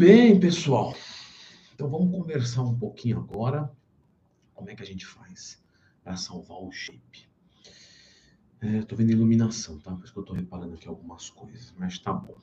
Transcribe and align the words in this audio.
bem, 0.00 0.40
pessoal. 0.40 0.94
Então 1.74 1.86
vamos 1.86 2.10
conversar 2.10 2.62
um 2.62 2.74
pouquinho 2.74 3.18
agora. 3.18 3.70
Como 4.54 4.70
é 4.70 4.74
que 4.74 4.82
a 4.82 4.86
gente 4.86 5.04
faz 5.04 5.62
para 6.02 6.16
salvar 6.16 6.56
o 6.56 6.72
shape? 6.72 7.28
É, 8.62 8.80
tô 8.80 8.96
vendo 8.96 9.10
iluminação, 9.10 9.78
tá? 9.78 9.94
Por 9.94 10.02
isso 10.02 10.14
que 10.14 10.18
eu 10.18 10.22
tô 10.22 10.32
reparando 10.32 10.72
aqui 10.72 10.88
algumas 10.88 11.28
coisas, 11.28 11.74
mas 11.78 11.98
tá 11.98 12.14
bom. 12.14 12.34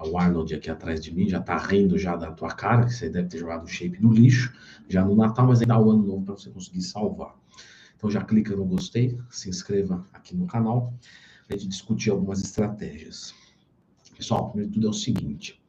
O 0.00 0.18
Arnold 0.18 0.52
aqui 0.56 0.68
atrás 0.68 1.00
de 1.00 1.14
mim 1.14 1.28
já 1.28 1.40
tá 1.40 1.56
rindo 1.56 1.96
já 1.96 2.16
da 2.16 2.32
tua 2.32 2.50
cara, 2.50 2.86
que 2.86 2.94
você 2.94 3.08
deve 3.08 3.28
ter 3.28 3.38
jogado 3.38 3.62
o 3.62 3.68
shape 3.68 4.02
no 4.02 4.12
lixo, 4.12 4.52
já 4.88 5.04
no 5.04 5.14
Natal, 5.14 5.46
mas 5.46 5.60
ainda 5.60 5.74
há 5.74 5.80
o 5.80 5.88
ano 5.88 6.02
novo 6.02 6.24
para 6.24 6.34
você 6.34 6.50
conseguir 6.50 6.82
salvar. 6.82 7.38
Então 7.96 8.10
já 8.10 8.24
clica 8.24 8.56
no 8.56 8.64
gostei, 8.64 9.16
se 9.30 9.48
inscreva 9.48 10.04
aqui 10.12 10.34
no 10.34 10.48
canal, 10.48 10.92
a 11.48 11.52
gente 11.52 11.68
discutir 11.68 12.10
algumas 12.10 12.42
estratégias. 12.42 13.32
Pessoal, 14.16 14.48
primeiro 14.48 14.72
de 14.72 14.74
tudo 14.74 14.88
é 14.88 14.90
o 14.90 14.92
seguinte, 14.92 15.61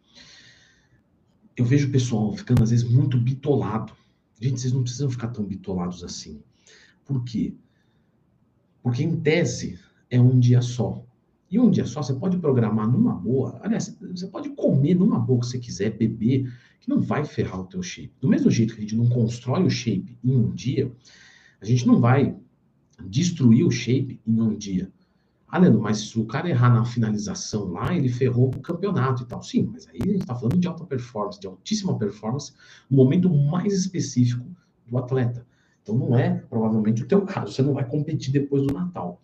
eu 1.55 1.65
vejo 1.65 1.87
o 1.87 1.91
pessoal 1.91 2.35
ficando 2.35 2.63
às 2.63 2.71
vezes 2.71 2.87
muito 2.87 3.17
bitolado. 3.17 3.93
Gente, 4.39 4.59
vocês 4.59 4.73
não 4.73 4.83
precisam 4.83 5.09
ficar 5.09 5.29
tão 5.29 5.43
bitolados 5.43 6.03
assim. 6.03 6.41
Por 7.05 7.23
quê? 7.23 7.53
Porque 8.81 9.03
em 9.03 9.15
tese 9.19 9.79
é 10.09 10.19
um 10.19 10.39
dia 10.39 10.61
só. 10.61 11.03
E 11.49 11.59
um 11.59 11.69
dia 11.69 11.85
só 11.85 12.01
você 12.01 12.13
pode 12.13 12.37
programar 12.37 12.91
numa 12.91 13.13
boa. 13.13 13.59
Aliás, 13.61 13.95
você 14.01 14.27
pode 14.27 14.49
comer 14.49 14.95
numa 14.95 15.19
boa 15.19 15.39
que 15.39 15.45
você 15.45 15.59
quiser, 15.59 15.95
beber, 15.95 16.51
que 16.79 16.89
não 16.89 16.99
vai 16.99 17.23
ferrar 17.23 17.61
o 17.61 17.65
teu 17.65 17.83
shape. 17.83 18.11
Do 18.19 18.27
mesmo 18.27 18.49
jeito 18.49 18.73
que 18.73 18.79
a 18.79 18.81
gente 18.81 18.95
não 18.95 19.07
constrói 19.07 19.63
o 19.63 19.69
shape 19.69 20.17
em 20.23 20.35
um 20.35 20.51
dia, 20.51 20.91
a 21.61 21.65
gente 21.65 21.85
não 21.85 21.99
vai 21.99 22.35
destruir 23.07 23.65
o 23.65 23.71
shape 23.71 24.19
em 24.25 24.41
um 24.41 24.55
dia. 24.55 24.91
Ah, 25.53 25.59
Leandro, 25.59 25.79
mas 25.79 25.99
se 25.99 26.19
o 26.19 26.25
cara 26.25 26.49
errar 26.49 26.71
na 26.73 26.83
finalização 26.83 27.65
lá, 27.65 27.95
ele 27.95 28.09
ferrou 28.09 28.47
o 28.47 28.59
campeonato 28.59 29.21
e 29.21 29.25
tal. 29.27 29.43
Sim, 29.43 29.69
mas 29.71 29.87
aí 29.87 29.99
a 30.01 30.05
gente 30.07 30.21
está 30.21 30.33
falando 30.33 30.57
de 30.57 30.67
alta 30.67 30.83
performance, 30.83 31.39
de 31.39 31.45
altíssima 31.45 31.95
performance, 31.95 32.51
no 32.89 32.97
momento 32.97 33.29
mais 33.29 33.71
específico 33.71 34.43
do 34.87 34.97
atleta. 34.97 35.45
Então 35.83 35.95
não 35.95 36.17
é 36.17 36.39
provavelmente 36.49 37.03
o 37.03 37.07
teu 37.07 37.23
caso, 37.23 37.53
você 37.53 37.61
não 37.61 37.75
vai 37.75 37.87
competir 37.87 38.33
depois 38.33 38.65
do 38.65 38.73
Natal. 38.73 39.21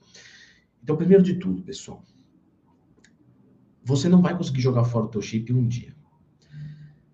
Então, 0.84 0.96
primeiro 0.96 1.24
de 1.24 1.34
tudo, 1.34 1.64
pessoal, 1.64 2.04
você 3.84 4.08
não 4.08 4.22
vai 4.22 4.38
conseguir 4.38 4.62
jogar 4.62 4.84
fora 4.84 5.06
o 5.06 5.10
teu 5.10 5.24
chip 5.24 5.52
em 5.52 5.56
um 5.56 5.68
dia. 5.68 5.96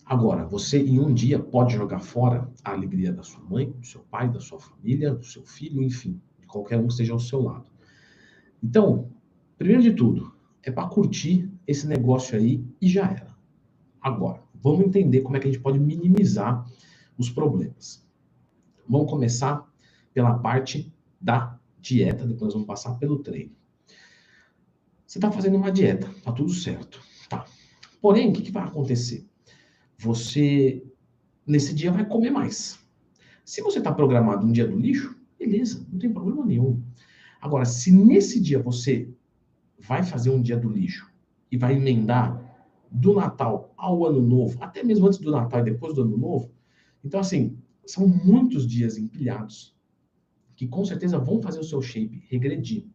Agora, 0.06 0.46
você 0.46 0.78
em 0.78 1.00
um 1.00 1.14
dia 1.14 1.40
pode 1.40 1.74
jogar 1.74 2.00
fora 2.00 2.52
a 2.66 2.72
alegria 2.72 3.14
da 3.14 3.24
sua 3.24 3.42
mãe, 3.46 3.72
do 3.72 3.86
seu 3.86 4.02
pai, 4.02 4.30
da 4.30 4.42
sua 4.42 4.60
família, 4.60 5.16
do 5.16 5.24
seu 5.24 5.46
filho, 5.46 5.82
enfim, 5.82 6.22
de 6.38 6.48
qualquer 6.48 6.78
um 6.78 6.88
que 6.88 6.92
esteja 6.92 7.14
ao 7.14 7.20
seu 7.20 7.42
lado. 7.42 7.75
Então, 8.66 9.12
primeiro 9.60 9.84
de 9.84 9.94
tudo, 9.94 10.34
é 10.64 10.72
para 10.72 10.88
curtir 10.88 11.48
esse 11.68 11.86
negócio 11.86 12.36
aí 12.36 12.66
e 12.82 12.90
já 12.90 13.06
era. 13.06 13.38
Agora, 14.02 14.42
vamos 14.56 14.88
entender 14.88 15.22
como 15.22 15.38
é 15.38 15.40
que 15.40 15.48
a 15.48 15.52
gente 15.52 15.62
pode 15.62 15.78
minimizar 15.78 16.66
os 17.16 17.30
problemas. 17.30 18.04
Vamos 18.90 19.08
começar 19.08 19.72
pela 20.16 20.40
parte 20.40 20.92
da 21.22 21.60
dieta, 21.80 22.26
depois 22.26 22.54
vamos 22.54 22.68
passar 22.68 22.98
pelo 22.98 23.20
treino. 23.20 23.52
Você 25.06 25.20
está 25.20 25.32
fazendo 25.32 25.58
uma 25.58 25.72
dieta, 25.72 26.10
tá 26.24 26.32
tudo 26.32 26.52
certo, 26.52 27.00
tá? 27.30 27.46
Porém, 28.02 28.30
o 28.30 28.34
que, 28.34 28.42
que 28.42 28.52
vai 28.52 28.64
acontecer? 28.64 29.28
Você 30.00 30.84
nesse 31.46 31.72
dia 31.76 31.92
vai 31.92 32.04
comer 32.04 32.32
mais. 32.32 32.80
Se 33.44 33.62
você 33.62 33.78
está 33.78 33.92
programado 33.92 34.48
um 34.48 34.52
dia 34.52 34.68
do 34.68 34.76
lixo, 34.76 35.16
beleza, 35.38 35.86
não 35.92 36.00
tem 36.00 36.12
problema 36.12 36.44
nenhum. 36.44 36.82
Agora, 37.46 37.64
se 37.64 37.92
nesse 37.92 38.42
dia 38.42 38.58
você 38.58 39.08
vai 39.78 40.02
fazer 40.02 40.32
um 40.32 40.42
dia 40.42 40.58
do 40.58 40.68
lixo 40.68 41.14
e 41.52 41.56
vai 41.56 41.76
emendar 41.76 42.44
do 42.90 43.14
Natal 43.14 43.72
ao 43.78 44.04
Ano 44.04 44.20
Novo, 44.20 44.58
até 44.64 44.84
mesmo 44.84 45.06
antes 45.06 45.20
do 45.20 45.30
Natal 45.30 45.60
e 45.60 45.66
depois 45.66 45.94
do 45.94 46.02
Ano 46.02 46.18
Novo, 46.18 46.52
então, 47.04 47.20
assim, 47.20 47.56
são 47.86 48.08
muitos 48.08 48.66
dias 48.66 48.98
empilhados 48.98 49.78
que 50.56 50.68
com 50.68 50.84
certeza 50.84 51.20
vão 51.20 51.40
fazer 51.40 51.60
o 51.60 51.64
seu 51.64 51.84
shape 51.84 52.24
regredir. 52.32 52.88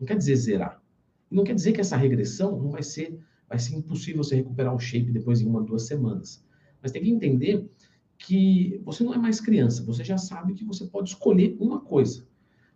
Não 0.00 0.06
quer 0.06 0.16
dizer 0.16 0.36
zerar. 0.36 0.82
Não 1.30 1.44
quer 1.44 1.54
dizer 1.54 1.72
que 1.72 1.82
essa 1.82 1.98
regressão 1.98 2.58
não 2.58 2.70
vai 2.70 2.82
ser, 2.82 3.20
vai 3.46 3.58
ser 3.58 3.76
impossível 3.76 4.24
você 4.24 4.36
recuperar 4.36 4.74
o 4.74 4.78
shape 4.78 5.12
depois 5.12 5.42
em 5.42 5.46
uma, 5.46 5.62
duas 5.62 5.82
semanas. 5.82 6.42
Mas 6.80 6.92
tem 6.92 7.02
que 7.02 7.10
entender 7.10 7.70
que 8.16 8.80
você 8.86 9.04
não 9.04 9.12
é 9.12 9.18
mais 9.18 9.38
criança, 9.38 9.84
você 9.84 10.02
já 10.02 10.16
sabe 10.16 10.54
que 10.54 10.64
você 10.64 10.86
pode 10.86 11.10
escolher 11.10 11.58
uma 11.60 11.78
coisa. 11.78 12.26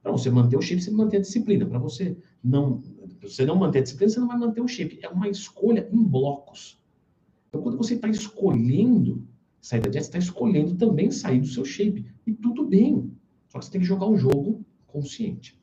Para 0.03 0.11
você 0.11 0.31
manter 0.31 0.57
o 0.57 0.63
shape, 0.63 0.83
você 0.83 0.91
manter 0.91 1.19
a 1.19 1.21
disciplina. 1.21 1.65
Para 1.65 1.79
você 1.79 2.17
não, 2.43 2.83
você 3.21 3.47
não 3.47 3.57
manter 3.57 3.79
a 3.79 3.83
disciplina, 3.83 4.11
você 4.11 4.21
não 4.21 4.29
vai 4.29 4.39
manter 4.39 4.61
o 4.61 4.69
shape. 4.69 4.99
É 5.03 5.09
uma 5.09 5.29
escolha 5.29 5.89
em 5.93 6.03
blocos. 6.03 6.83
Então, 7.49 7.63
quando 7.63 7.77
você 7.77 7.95
está 7.95 8.09
escolhendo 8.09 9.27
sair 9.61 9.81
da 9.81 9.89
dieta, 9.89 10.05
você 10.05 10.09
está 10.09 10.19
escolhendo 10.19 10.75
também 10.75 11.11
sair 11.11 11.41
do 11.41 11.47
seu 11.47 11.65
shape. 11.65 12.07
E 12.27 12.33
tudo 12.33 12.67
bem. 12.67 13.13
Só 13.49 13.59
que 13.59 13.67
você 13.67 13.71
tem 13.71 13.81
que 13.81 13.87
jogar 13.87 14.07
o 14.07 14.17
jogo 14.17 14.65
consciente. 14.87 15.61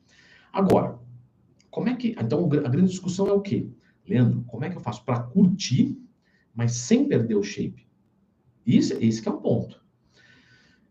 Agora, 0.52 0.98
como 1.70 1.88
é 1.88 1.96
que. 1.96 2.16
Então, 2.18 2.44
a 2.46 2.68
grande 2.68 2.90
discussão 2.90 3.28
é 3.28 3.32
o 3.32 3.40
quê? 3.40 3.68
Leandro, 4.06 4.42
como 4.46 4.64
é 4.64 4.70
que 4.70 4.76
eu 4.76 4.80
faço 4.80 5.04
para 5.04 5.20
curtir, 5.22 6.00
mas 6.54 6.72
sem 6.72 7.06
perder 7.06 7.36
o 7.36 7.42
shape? 7.42 7.86
Isso, 8.66 8.94
esse 9.00 9.26
é 9.26 9.30
o 9.30 9.40
ponto. 9.40 9.80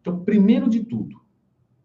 Então, 0.02 0.24
primeiro 0.24 0.70
de 0.70 0.84
tudo, 0.84 1.20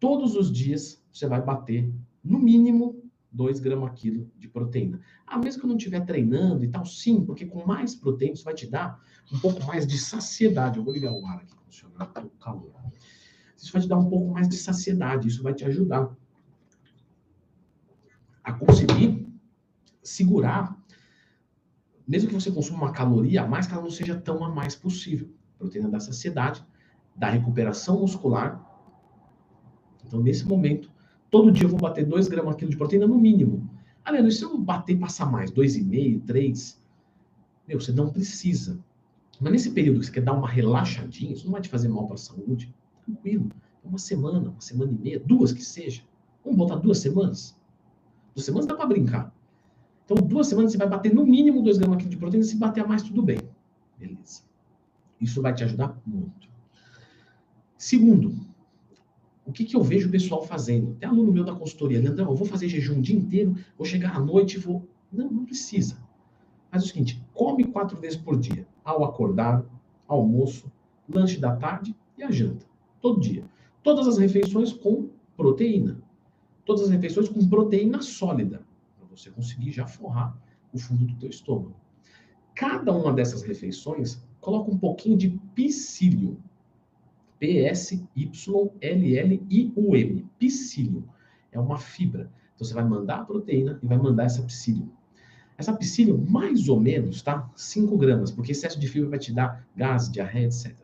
todos 0.05 0.35
os 0.35 0.51
dias 0.51 1.03
você 1.11 1.27
vai 1.27 1.41
bater, 1.41 1.91
no 2.23 2.37
mínimo, 2.37 3.03
2 3.31 3.59
gramas 3.59 3.99
quilo 3.99 4.31
de 4.37 4.47
proteína. 4.47 5.01
Ah, 5.25 5.39
mesmo 5.39 5.59
que 5.59 5.65
eu 5.65 5.69
não 5.69 5.77
estiver 5.77 6.05
treinando 6.05 6.63
e 6.63 6.67
tal, 6.67 6.85
sim, 6.85 7.25
porque 7.25 7.43
com 7.43 7.65
mais 7.65 7.95
proteína 7.95 8.35
isso 8.35 8.43
vai 8.43 8.53
te 8.53 8.67
dar 8.67 9.01
um 9.33 9.39
pouco 9.39 9.65
mais 9.65 9.87
de 9.87 9.97
saciedade. 9.97 10.77
Eu 10.77 10.83
vou 10.83 10.93
ligar 10.93 11.11
o 11.11 11.25
ar 11.25 11.37
aqui, 11.37 11.55
funcionar 11.65 12.11
o 12.23 12.29
calor. 12.37 12.71
Isso 13.57 13.73
vai 13.73 13.81
te 13.81 13.87
dar 13.87 13.97
um 13.97 14.07
pouco 14.07 14.31
mais 14.31 14.47
de 14.47 14.55
saciedade, 14.57 15.27
isso 15.27 15.41
vai 15.41 15.55
te 15.55 15.65
ajudar 15.65 16.15
a 18.43 18.53
conseguir 18.53 19.27
segurar, 20.03 20.79
mesmo 22.07 22.29
que 22.29 22.35
você 22.35 22.51
consuma 22.51 22.83
uma 22.83 22.91
caloria 22.91 23.41
a 23.41 23.47
mais, 23.47 23.65
que 23.65 23.73
ela 23.73 23.81
não 23.81 23.89
seja 23.89 24.15
tão 24.21 24.45
a 24.45 24.49
mais 24.53 24.75
possível. 24.75 25.33
Proteína 25.57 25.89
da 25.89 25.99
saciedade, 25.99 26.63
da 27.15 27.27
recuperação 27.27 28.01
muscular. 28.01 28.63
Então, 30.15 30.23
nesse 30.23 30.47
momento, 30.47 30.89
Todo 31.35 31.51
dia 31.51 31.65
eu 31.65 31.69
vou 31.69 31.79
bater 31.79 32.05
2 32.05 32.29
gramas 32.29 32.55
quilo 32.55 32.71
de 32.71 32.77
proteína 32.77 33.05
no 33.05 33.17
mínimo. 33.17 33.69
Ah, 34.05 34.31
se 34.31 34.41
eu 34.41 34.57
bater 34.57 34.97
passar 34.97 35.29
mais, 35.29 35.51
2,5, 35.51 36.21
3, 36.25 36.81
meu, 37.67 37.77
você 37.77 37.91
não 37.91 38.09
precisa. 38.09 38.79
Mas 39.41 39.51
nesse 39.51 39.71
período 39.71 39.99
que 39.99 40.05
você 40.05 40.11
quer 40.13 40.23
dar 40.23 40.31
uma 40.31 40.47
relaxadinha, 40.47 41.33
isso 41.33 41.43
não 41.43 41.51
vai 41.51 41.61
te 41.61 41.67
fazer 41.67 41.89
mal 41.89 42.05
para 42.05 42.13
a 42.13 42.17
saúde. 42.17 42.73
Tranquilo. 43.03 43.49
Uma 43.83 43.97
semana, 43.97 44.39
uma 44.49 44.61
semana 44.61 44.93
e 44.93 44.95
meia, 44.95 45.19
duas 45.19 45.51
que 45.51 45.61
seja. 45.61 46.03
Vamos 46.41 46.57
botar 46.57 46.75
duas 46.77 46.99
semanas? 46.99 47.59
Duas 48.33 48.45
semanas 48.45 48.65
dá 48.65 48.75
para 48.75 48.85
brincar. 48.85 49.35
Então, 50.05 50.15
duas 50.15 50.47
semanas 50.47 50.71
você 50.71 50.77
vai 50.77 50.87
bater 50.87 51.13
no 51.13 51.25
mínimo 51.25 51.61
2 51.63 51.79
gramas 51.79 52.07
de 52.07 52.15
proteína. 52.15 52.45
Se 52.45 52.55
bater 52.55 52.81
a 52.81 52.87
mais, 52.87 53.03
tudo 53.03 53.21
bem. 53.21 53.39
Beleza. 53.99 54.43
Isso 55.19 55.41
vai 55.41 55.53
te 55.53 55.65
ajudar 55.65 55.99
muito. 56.05 56.47
Segundo, 57.77 58.33
o 59.45 59.51
que, 59.51 59.63
que 59.63 59.75
eu 59.75 59.83
vejo 59.83 60.07
o 60.07 60.11
pessoal 60.11 60.43
fazendo? 60.43 60.93
Até 60.93 61.05
aluno 61.05 61.31
meu 61.31 61.43
da 61.43 61.53
consultoria, 61.53 61.99
Leandrão, 61.99 62.31
eu 62.31 62.35
vou 62.35 62.47
fazer 62.47 62.67
jejum 62.67 62.97
o 62.97 63.01
dia 63.01 63.15
inteiro, 63.15 63.55
vou 63.77 63.85
chegar 63.85 64.15
à 64.15 64.19
noite 64.19 64.55
e 64.55 64.59
vou. 64.59 64.87
Não, 65.11 65.29
não 65.29 65.45
precisa. 65.45 65.97
Faz 66.71 66.83
o 66.83 66.87
seguinte: 66.87 67.23
come 67.33 67.63
quatro 67.65 67.99
vezes 67.99 68.17
por 68.17 68.37
dia. 68.37 68.67
Ao 68.83 69.03
acordar, 69.03 69.63
almoço, 70.07 70.71
lanche 71.07 71.39
da 71.39 71.55
tarde 71.55 71.95
e 72.17 72.23
a 72.23 72.31
janta. 72.31 72.65
Todo 72.99 73.19
dia. 73.19 73.45
Todas 73.83 74.07
as 74.07 74.17
refeições 74.17 74.73
com 74.73 75.09
proteína. 75.37 76.01
Todas 76.65 76.83
as 76.83 76.89
refeições 76.89 77.29
com 77.29 77.47
proteína 77.47 78.01
sólida. 78.01 78.63
Para 78.97 79.07
você 79.15 79.29
conseguir 79.29 79.71
já 79.71 79.85
forrar 79.85 80.35
o 80.73 80.79
fundo 80.79 81.05
do 81.05 81.15
teu 81.15 81.29
estômago. 81.29 81.75
Cada 82.55 82.91
uma 82.91 83.13
dessas 83.13 83.43
refeições 83.43 84.19
coloca 84.41 84.71
um 84.71 84.77
pouquinho 84.77 85.17
de 85.17 85.29
psyllium. 85.53 86.37
P-S-Y-L-L-I-U-M. 87.39 88.29
Psyllium. 90.39 91.03
É 91.51 91.59
uma 91.59 91.77
fibra. 91.77 92.31
Então 92.53 92.65
você 92.65 92.73
vai 92.73 92.85
mandar 92.85 93.19
a 93.19 93.25
proteína 93.25 93.79
e 93.81 93.87
vai 93.87 93.97
mandar 93.97 94.25
essa 94.25 94.41
psyllium. 94.43 94.89
Essa 95.57 95.73
psyllium, 95.73 96.17
mais 96.29 96.67
ou 96.67 96.79
menos, 96.79 97.21
tá? 97.21 97.49
5 97.55 97.97
gramas, 97.97 98.31
porque 98.31 98.51
excesso 98.51 98.79
de 98.79 98.87
fibra 98.87 99.09
vai 99.09 99.19
te 99.19 99.33
dar 99.33 99.65
gás, 99.75 100.11
diarreia, 100.11 100.47
etc. 100.47 100.75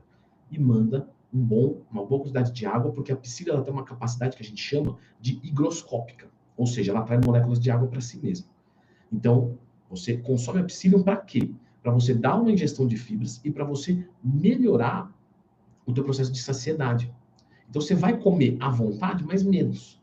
E 0.49 0.59
manda 0.59 1.09
um 1.33 1.39
bom, 1.39 1.81
uma 1.91 2.05
boa 2.05 2.21
quantidade 2.21 2.51
de 2.51 2.65
água, 2.65 2.91
porque 2.91 3.11
a 3.11 3.15
psyllium 3.15 3.55
ela 3.55 3.63
tem 3.63 3.73
uma 3.73 3.83
capacidade 3.83 4.35
que 4.35 4.43
a 4.43 4.45
gente 4.45 4.61
chama 4.61 4.97
de 5.19 5.39
higroscópica. 5.43 6.29
Ou 6.57 6.65
seja, 6.65 6.91
ela 6.91 7.01
atrai 7.01 7.19
moléculas 7.23 7.59
de 7.59 7.71
água 7.71 7.87
para 7.87 8.01
si 8.01 8.19
mesma. 8.19 8.47
Então, 9.11 9.57
você 9.89 10.17
consome 10.17 10.59
a 10.59 10.63
psyllium 10.63 11.03
para 11.03 11.17
quê? 11.17 11.51
Para 11.81 11.91
você 11.91 12.13
dar 12.13 12.35
uma 12.35 12.51
ingestão 12.51 12.87
de 12.87 12.95
fibras 12.95 13.41
e 13.43 13.51
para 13.51 13.65
você 13.65 14.05
melhorar 14.23 15.11
o 15.91 15.93
teu 15.93 16.03
processo 16.03 16.31
de 16.31 16.39
saciedade. 16.41 17.13
Então 17.69 17.81
você 17.81 17.95
vai 17.95 18.17
comer 18.17 18.57
à 18.59 18.69
vontade, 18.69 19.23
mas 19.23 19.43
menos. 19.43 19.99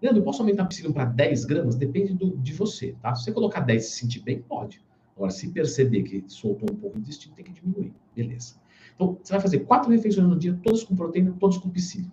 Leandro, 0.00 0.20
eu 0.20 0.24
posso 0.24 0.42
aumentar 0.42 0.62
a 0.64 0.66
psyllium 0.66 0.92
para 0.92 1.04
10 1.04 1.44
gramas? 1.44 1.76
Depende 1.76 2.14
do, 2.14 2.36
de 2.36 2.52
você, 2.52 2.94
tá? 3.00 3.14
Se 3.14 3.24
você 3.24 3.32
colocar 3.32 3.60
10 3.60 3.84
e 3.84 3.86
se 3.86 3.96
sentir 3.98 4.20
bem, 4.20 4.40
pode. 4.40 4.80
Agora, 5.16 5.30
se 5.30 5.48
perceber 5.48 6.04
que 6.04 6.24
soltou 6.28 6.70
um 6.70 6.76
pouco 6.76 6.96
de 6.96 7.02
intestino, 7.02 7.34
tem 7.34 7.44
que 7.44 7.52
diminuir. 7.52 7.92
Beleza. 8.14 8.54
Então, 8.94 9.18
você 9.20 9.32
vai 9.32 9.40
fazer 9.40 9.60
quatro 9.60 9.90
refeições 9.90 10.28
no 10.28 10.38
dia, 10.38 10.58
todas 10.62 10.84
com 10.84 10.94
proteína, 10.94 11.34
todas 11.38 11.58
com 11.58 11.68
psyllium. 11.68 12.10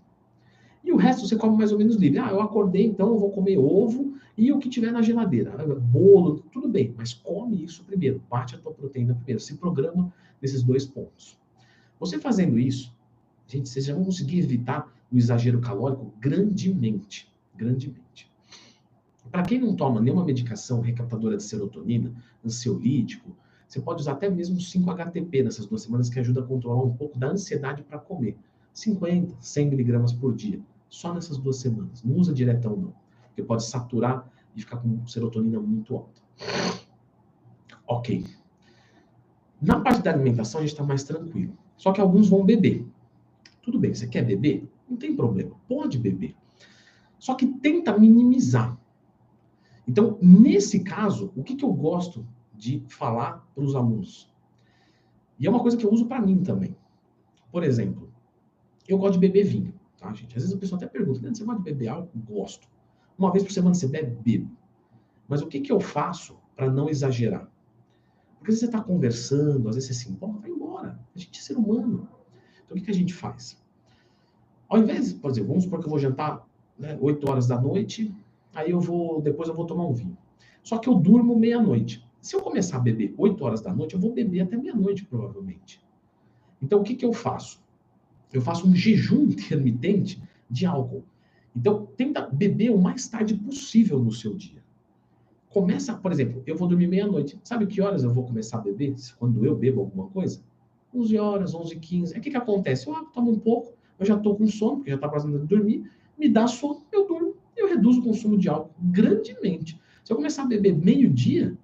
E 0.83 0.91
o 0.91 0.97
resto 0.97 1.27
você 1.27 1.35
come 1.35 1.57
mais 1.57 1.71
ou 1.71 1.77
menos 1.77 1.95
livre. 1.95 2.19
Ah, 2.19 2.29
eu 2.29 2.41
acordei, 2.41 2.85
então 2.85 3.09
eu 3.09 3.19
vou 3.19 3.31
comer 3.31 3.57
ovo 3.57 4.15
e 4.37 4.51
o 4.51 4.59
que 4.59 4.69
tiver 4.69 4.91
na 4.91 5.01
geladeira. 5.01 5.51
Bolo, 5.79 6.43
tudo 6.51 6.67
bem, 6.67 6.93
mas 6.95 7.13
come 7.13 7.63
isso 7.63 7.83
primeiro. 7.83 8.21
Bate 8.29 8.55
a 8.55 8.59
tua 8.59 8.71
proteína 8.71 9.15
primeiro. 9.15 9.39
Se 9.39 9.55
programa 9.57 10.13
nesses 10.39 10.61
dois 10.61 10.85
pontos. 10.85 11.39
Você 11.99 12.19
fazendo 12.19 12.59
isso, 12.59 12.94
gente, 13.47 13.69
vocês 13.69 13.86
já 13.86 13.94
vão 13.94 14.03
conseguir 14.06 14.39
evitar 14.39 14.92
o 15.12 15.18
exagero 15.18 15.59
calórico 15.59 16.13
grandemente. 16.19 17.31
Grandemente. 17.56 18.31
Para 19.31 19.44
quem 19.44 19.59
não 19.59 19.75
toma 19.75 20.01
nenhuma 20.01 20.24
medicação 20.24 20.81
recaptadora 20.81 21.38
de 21.38 21.44
serotonina, 21.44 22.13
ansiolítico, 22.44 23.36
você 23.68 23.81
pode 23.81 24.01
usar 24.01 24.13
até 24.13 24.30
mesmo 24.30 24.57
5-HTP 24.57 25.44
nessas 25.44 25.65
duas 25.65 25.81
semanas, 25.81 26.09
que 26.09 26.19
ajuda 26.19 26.42
a 26.42 26.44
controlar 26.44 26.83
um 26.83 26.95
pouco 26.95 27.18
da 27.18 27.30
ansiedade 27.30 27.83
para 27.83 27.97
comer. 27.97 28.38
50, 28.74 29.36
100 29.39 29.69
miligramas 29.69 30.13
por 30.13 30.36
dia 30.36 30.62
só 30.89 31.13
nessas 31.13 31.38
duas 31.38 31.57
semanas. 31.57 32.03
Não 32.03 32.15
usa 32.15 32.33
diretão, 32.33 32.75
não. 32.75 32.94
Porque 33.27 33.44
pode 33.44 33.65
saturar 33.65 34.30
e 34.56 34.62
ficar 34.62 34.77
com 34.77 35.06
serotonina 35.06 35.59
muito 35.59 35.95
alta. 35.95 36.21
Ok. 37.86 38.25
Na 39.62 39.80
parte 39.81 40.03
da 40.03 40.12
alimentação, 40.12 40.59
a 40.59 40.63
gente 40.63 40.71
está 40.71 40.83
mais 40.83 41.03
tranquilo. 41.03 41.57
Só 41.75 41.91
que 41.91 42.00
alguns 42.00 42.30
vão 42.30 42.45
beber. 42.45 42.86
Tudo 43.65 43.79
bem, 43.79 43.94
você 43.94 44.07
quer 44.07 44.23
beber? 44.23 44.69
Não 44.89 44.95
tem 44.95 45.15
problema. 45.15 45.56
Pode 45.67 46.00
beber. 46.00 46.35
Só 47.19 47.35
que 47.35 47.45
tenta 47.45 47.97
minimizar. 47.97 48.77
Então, 49.88 50.17
nesse 50.21 50.79
caso, 50.81 51.33
o 51.35 51.44
que, 51.44 51.56
que 51.56 51.65
eu 51.65 51.73
gosto 51.73 52.25
de 52.53 52.81
falar 52.88 53.45
para 53.53 53.63
os 53.63 53.75
alunos? 53.75 54.31
E 55.39 55.45
é 55.45 55.50
uma 55.50 55.59
coisa 55.59 55.75
que 55.75 55.85
eu 55.85 55.91
uso 55.91 56.06
para 56.06 56.21
mim 56.21 56.44
também. 56.44 56.75
Por 57.51 57.63
exemplo, 57.63 58.09
eu 58.88 58.97
gosto 58.97 59.13
de 59.13 59.19
beber 59.19 59.44
vinho 59.44 59.73
tá, 60.06 60.13
gente? 60.13 60.35
Às 60.35 60.44
vezes 60.44 60.53
a 60.53 60.59
pessoa 60.59 60.77
até 60.77 60.88
pergunta, 60.88 61.19
você 61.19 61.44
gosta 61.44 61.62
de 61.62 61.71
beber 61.71 61.88
álcool? 61.88 62.19
Gosto. 62.27 62.67
Uma 63.17 63.31
vez 63.31 63.44
por 63.44 63.51
semana 63.51 63.73
você 63.73 63.88
bebe? 63.88 64.15
Bebo. 64.23 64.51
Mas 65.27 65.41
o 65.41 65.47
que, 65.47 65.59
que 65.59 65.71
eu 65.71 65.79
faço 65.79 66.38
para 66.56 66.69
não 66.69 66.89
exagerar? 66.89 67.50
Porque 68.38 68.51
você 68.51 68.65
está 68.65 68.81
conversando, 68.81 69.67
às 69.67 69.75
vezes 69.75 69.89
você 69.89 70.06
se 70.06 70.12
importa, 70.12 70.39
vai 70.39 70.51
embora. 70.51 71.00
A 71.15 71.19
gente 71.19 71.39
é 71.39 71.41
ser 71.41 71.57
humano. 71.57 72.07
O 72.75 72.77
que, 72.77 72.86
que 72.86 72.92
a 72.92 72.94
gente 72.94 73.13
faz? 73.13 73.57
Ao 74.68 74.77
invés, 74.77 75.13
por 75.13 75.31
exemplo, 75.31 75.48
vamos 75.50 75.63
supor 75.63 75.80
que 75.80 75.86
eu 75.86 75.89
vou 75.89 75.98
jantar 75.98 76.45
né, 76.77 76.98
8 77.00 77.30
horas 77.30 77.48
da 77.48 77.60
noite, 77.60 78.13
aí 78.54 78.72
eu 78.72 78.81
vou, 78.81 79.22
depois 79.22 79.48
eu 79.48 79.56
vou 79.56 79.66
tomar 79.66 79.86
um 79.86 79.94
vinho. 79.94 80.18
Só 80.62 80.77
que 80.77 80.89
eu 80.89 80.95
durmo 80.95 81.39
meia-noite. 81.39 82.06
Se 82.19 82.36
eu 82.36 82.42
começar 82.42 82.77
a 82.77 82.81
beber 82.81 83.13
8 83.18 83.42
horas 83.45 83.62
da 83.62 83.74
noite, 83.74 83.95
eu 83.95 84.01
vou 84.01 84.12
beber 84.12 84.42
até 84.42 84.57
meia-noite, 84.57 85.06
provavelmente. 85.06 85.81
Então, 86.62 86.81
o 86.81 86.83
que, 86.83 86.95
que 86.95 87.06
eu 87.06 87.13
faço? 87.13 87.63
eu 88.33 88.42
faço 88.42 88.68
um 88.68 88.75
jejum 88.75 89.24
intermitente 89.31 90.22
de 90.50 90.66
álcool. 90.66 91.06
Então, 91.56 91.86
tenta 91.95 92.27
beber 92.27 92.72
o 92.72 92.77
mais 92.77 93.07
tarde 93.07 93.33
possível 93.36 93.98
no 93.98 94.12
seu 94.12 94.33
dia. 94.33 94.62
Começa, 95.48 95.95
por 95.95 96.12
exemplo, 96.12 96.44
eu 96.45 96.57
vou 96.57 96.68
dormir 96.68 96.88
meia-noite. 96.88 97.39
Sabe 97.42 97.66
que 97.66 97.81
horas 97.81 98.04
eu 98.04 98.13
vou 98.13 98.25
começar 98.25 98.57
a 98.57 98.62
beber? 98.62 98.94
Quando 99.18 99.45
eu 99.45 99.56
bebo 99.56 99.80
alguma 99.80 100.07
coisa? 100.07 100.42
11 100.95 101.18
horas, 101.18 101.53
11 101.53 101.75
15 101.75 102.13
Aí 102.13 102.19
o 102.19 102.24
que, 102.24 102.31
que 102.31 102.38
acontece? 102.38 102.88
Eu 102.88 102.94
tomo 103.06 103.31
um 103.31 103.39
pouco, 103.39 103.74
eu 104.00 104.06
já 104.06 104.15
estou 104.15 104.36
com 104.36 104.47
sono, 104.47 104.77
porque 104.77 104.89
já 104.89 104.95
está 104.95 105.09
quase 105.09 105.30
de 105.30 105.38
dormir, 105.39 105.89
me 106.18 106.30
dá 106.30 106.47
sono, 106.47 106.81
eu 106.92 107.07
durmo, 107.07 107.36
eu 107.56 107.68
reduzo 107.68 108.00
o 108.00 108.03
consumo 108.03 108.38
de 108.38 108.50
álcool 108.50 108.74
grandemente. 108.80 109.80
Se 110.03 110.12
eu 110.12 110.15
começar 110.18 110.44
a 110.44 110.45
beber 110.45 110.75
meio-dia, 110.75 111.57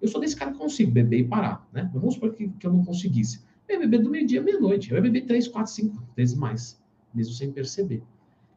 eu 0.00 0.08
sou 0.08 0.20
desse 0.20 0.36
cara 0.36 0.52
que 0.52 0.58
consigo 0.58 0.90
beber 0.90 1.18
e 1.18 1.24
parar, 1.24 1.68
né? 1.72 1.90
Vamos 1.92 2.14
supor 2.14 2.32
que, 2.32 2.48
que 2.48 2.66
eu 2.66 2.72
não 2.72 2.84
conseguisse. 2.84 3.42
Eu 3.68 3.74
ia 3.74 3.80
beber 3.80 4.02
do 4.02 4.10
meio-dia 4.10 4.40
à 4.40 4.42
meia-noite. 4.42 4.90
Eu 4.90 4.96
ia 4.96 5.02
beber 5.02 5.26
três, 5.26 5.46
quatro, 5.46 5.72
cinco 5.72 6.02
vezes 6.16 6.34
mais, 6.34 6.80
mesmo 7.14 7.34
sem 7.34 7.52
perceber. 7.52 8.02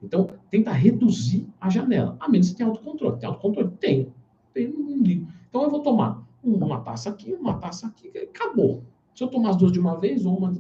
Então, 0.02 0.28
tenta 0.50 0.72
reduzir 0.72 1.48
a 1.60 1.70
janela. 1.70 2.18
A 2.20 2.30
menos 2.30 2.50
que 2.50 2.56
tenha 2.56 2.70
autocontrole. 2.70 3.20
Tem 3.20 3.28
autocontrole? 3.28 3.72
Tem. 3.80 4.14
Tem, 4.54 4.68
não 4.68 5.02
ligo. 5.02 5.28
Então, 5.50 5.64
eu 5.64 5.70
vou 5.70 5.82
tomar 5.82 6.24
uma 6.44 6.82
taça 6.82 7.10
aqui, 7.10 7.34
uma 7.34 7.58
taça 7.58 7.88
aqui, 7.88 8.12
acabou. 8.18 8.84
Se 9.14 9.24
eu 9.24 9.28
tomar 9.28 9.52
as 9.52 9.58
duas 9.58 9.72
de 9.72 9.80
uma 9.80 10.00
vez, 10.00 10.26
ou 10.26 10.38
uma. 10.38 10.54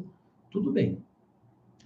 Tudo 0.49 0.71
bem. 0.71 0.99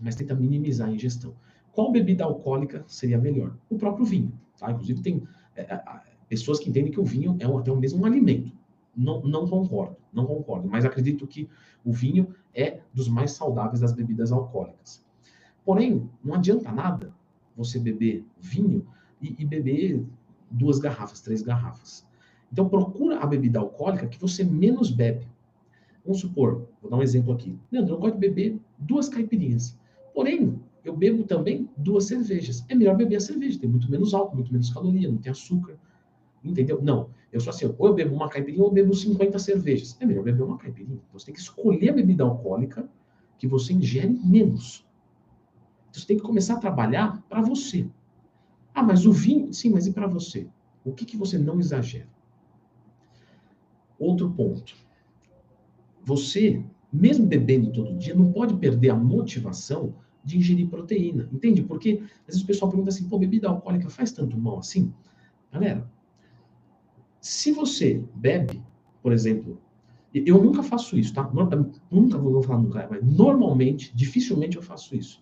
Mas 0.01 0.15
tenta 0.15 0.35
minimizar 0.35 0.89
a 0.89 0.91
ingestão. 0.91 1.33
Qual 1.71 1.91
bebida 1.91 2.23
alcoólica 2.23 2.83
seria 2.87 3.17
melhor? 3.17 3.55
O 3.69 3.77
próprio 3.77 4.05
vinho. 4.05 4.33
Tá? 4.59 4.71
Inclusive, 4.71 5.01
tem 5.01 5.23
é, 5.55 5.61
é, 5.61 6.01
pessoas 6.27 6.59
que 6.59 6.69
entendem 6.69 6.91
que 6.91 6.99
o 6.99 7.05
vinho 7.05 7.37
é 7.39 7.45
até 7.45 7.71
o 7.71 7.77
mesmo 7.77 8.05
alimento. 8.05 8.51
Não, 8.95 9.21
não 9.21 9.47
concordo, 9.47 9.95
não 10.11 10.25
concordo. 10.25 10.67
Mas 10.67 10.83
acredito 10.83 11.27
que 11.27 11.47
o 11.85 11.91
vinho 11.91 12.33
é 12.53 12.79
dos 12.93 13.07
mais 13.07 13.31
saudáveis 13.31 13.79
das 13.79 13.93
bebidas 13.93 14.31
alcoólicas. 14.31 15.05
Porém, 15.63 16.09
não 16.23 16.33
adianta 16.33 16.71
nada 16.71 17.13
você 17.55 17.79
beber 17.79 18.25
vinho 18.39 18.85
e, 19.21 19.35
e 19.39 19.45
beber 19.45 20.03
duas 20.49 20.79
garrafas, 20.79 21.21
três 21.21 21.41
garrafas. 21.41 22.07
Então, 22.51 22.67
procura 22.69 23.19
a 23.19 23.25
bebida 23.25 23.59
alcoólica 23.59 24.07
que 24.07 24.19
você 24.19 24.43
menos 24.43 24.89
bebe. 24.89 25.27
Vamos 26.07 26.21
supor, 26.21 26.65
vou 26.81 26.89
dar 26.89 26.95
um 26.95 27.03
exemplo 27.03 27.33
aqui. 27.33 27.59
Leandro, 27.69 27.95
eu 27.95 27.99
gosto 27.99 28.13
de 28.13 28.21
beber 28.21 28.57
duas 28.79 29.09
caipirinhas. 29.09 29.77
Porém, 30.13 30.57
eu 30.85 30.95
bebo 30.95 31.25
também 31.25 31.69
duas 31.75 32.05
cervejas. 32.05 32.65
É 32.69 32.75
melhor 32.75 32.95
beber 32.95 33.17
a 33.17 33.19
cerveja, 33.19 33.59
tem 33.59 33.69
muito 33.69 33.91
menos 33.91 34.13
álcool, 34.13 34.37
muito 34.37 34.49
menos 34.49 34.69
caloria, 34.69 35.11
não 35.11 35.17
tem 35.17 35.29
açúcar. 35.29 35.77
Entendeu? 36.41 36.81
Não. 36.81 37.09
Eu 37.29 37.41
sou 37.41 37.49
assim, 37.49 37.65
ou 37.77 37.87
eu 37.87 37.93
bebo 37.93 38.15
uma 38.15 38.29
caipirinha 38.29 38.63
ou 38.63 38.69
eu 38.69 38.73
bebo 38.73 38.93
50 38.93 39.37
cervejas. 39.37 39.97
É 39.99 40.05
melhor 40.05 40.23
beber 40.23 40.43
uma 40.43 40.57
caipirinha. 40.57 40.95
Então, 40.95 41.19
você 41.19 41.25
tem 41.25 41.35
que 41.35 41.41
escolher 41.41 41.89
a 41.89 41.93
bebida 41.93 42.23
alcoólica 42.23 42.89
que 43.37 43.45
você 43.45 43.73
ingere 43.73 44.17
menos. 44.23 44.87
Então, 45.89 46.01
você 46.01 46.07
tem 46.07 46.15
que 46.15 46.23
começar 46.23 46.53
a 46.53 46.59
trabalhar 46.59 47.21
para 47.27 47.41
você. 47.41 47.85
Ah, 48.73 48.81
mas 48.81 49.05
o 49.05 49.11
vinho, 49.11 49.53
sim, 49.53 49.71
mas 49.71 49.85
e 49.87 49.91
para 49.91 50.07
você? 50.07 50.47
O 50.85 50.93
que, 50.93 51.03
que 51.03 51.17
você 51.17 51.37
não 51.37 51.59
exagera? 51.59 52.07
Outro 53.99 54.31
ponto. 54.31 54.86
Você, 56.07 56.63
mesmo 56.91 57.25
bebendo 57.25 57.69
todo 57.69 57.93
dia, 57.97 58.15
não 58.15 58.31
pode 58.31 58.53
perder 58.53 58.91
a 58.91 58.95
motivação 58.95 59.93
de 60.23 60.37
ingerir 60.37 60.69
proteína. 60.69 61.27
Entende? 61.33 61.61
Porque 61.61 62.01
às 62.21 62.27
vezes 62.27 62.43
o 62.43 62.45
pessoal 62.45 62.71
pergunta 62.71 62.89
assim, 62.89 63.09
pô, 63.09 63.19
bebida 63.19 63.49
alcoólica 63.49 63.89
faz 63.89 64.13
tanto 64.13 64.37
mal 64.37 64.59
assim? 64.59 64.93
Galera, 65.51 65.85
se 67.19 67.51
você 67.51 68.01
bebe, 68.15 68.63
por 69.03 69.11
exemplo, 69.11 69.59
eu 70.13 70.41
nunca 70.41 70.63
faço 70.63 70.97
isso, 70.97 71.13
tá? 71.13 71.29
Nunca 71.91 72.17
vou 72.17 72.41
falar 72.41 72.61
nunca, 72.61 72.87
mas 72.89 73.03
normalmente, 73.03 73.93
dificilmente 73.93 74.55
eu 74.55 74.63
faço 74.63 74.95
isso. 74.95 75.21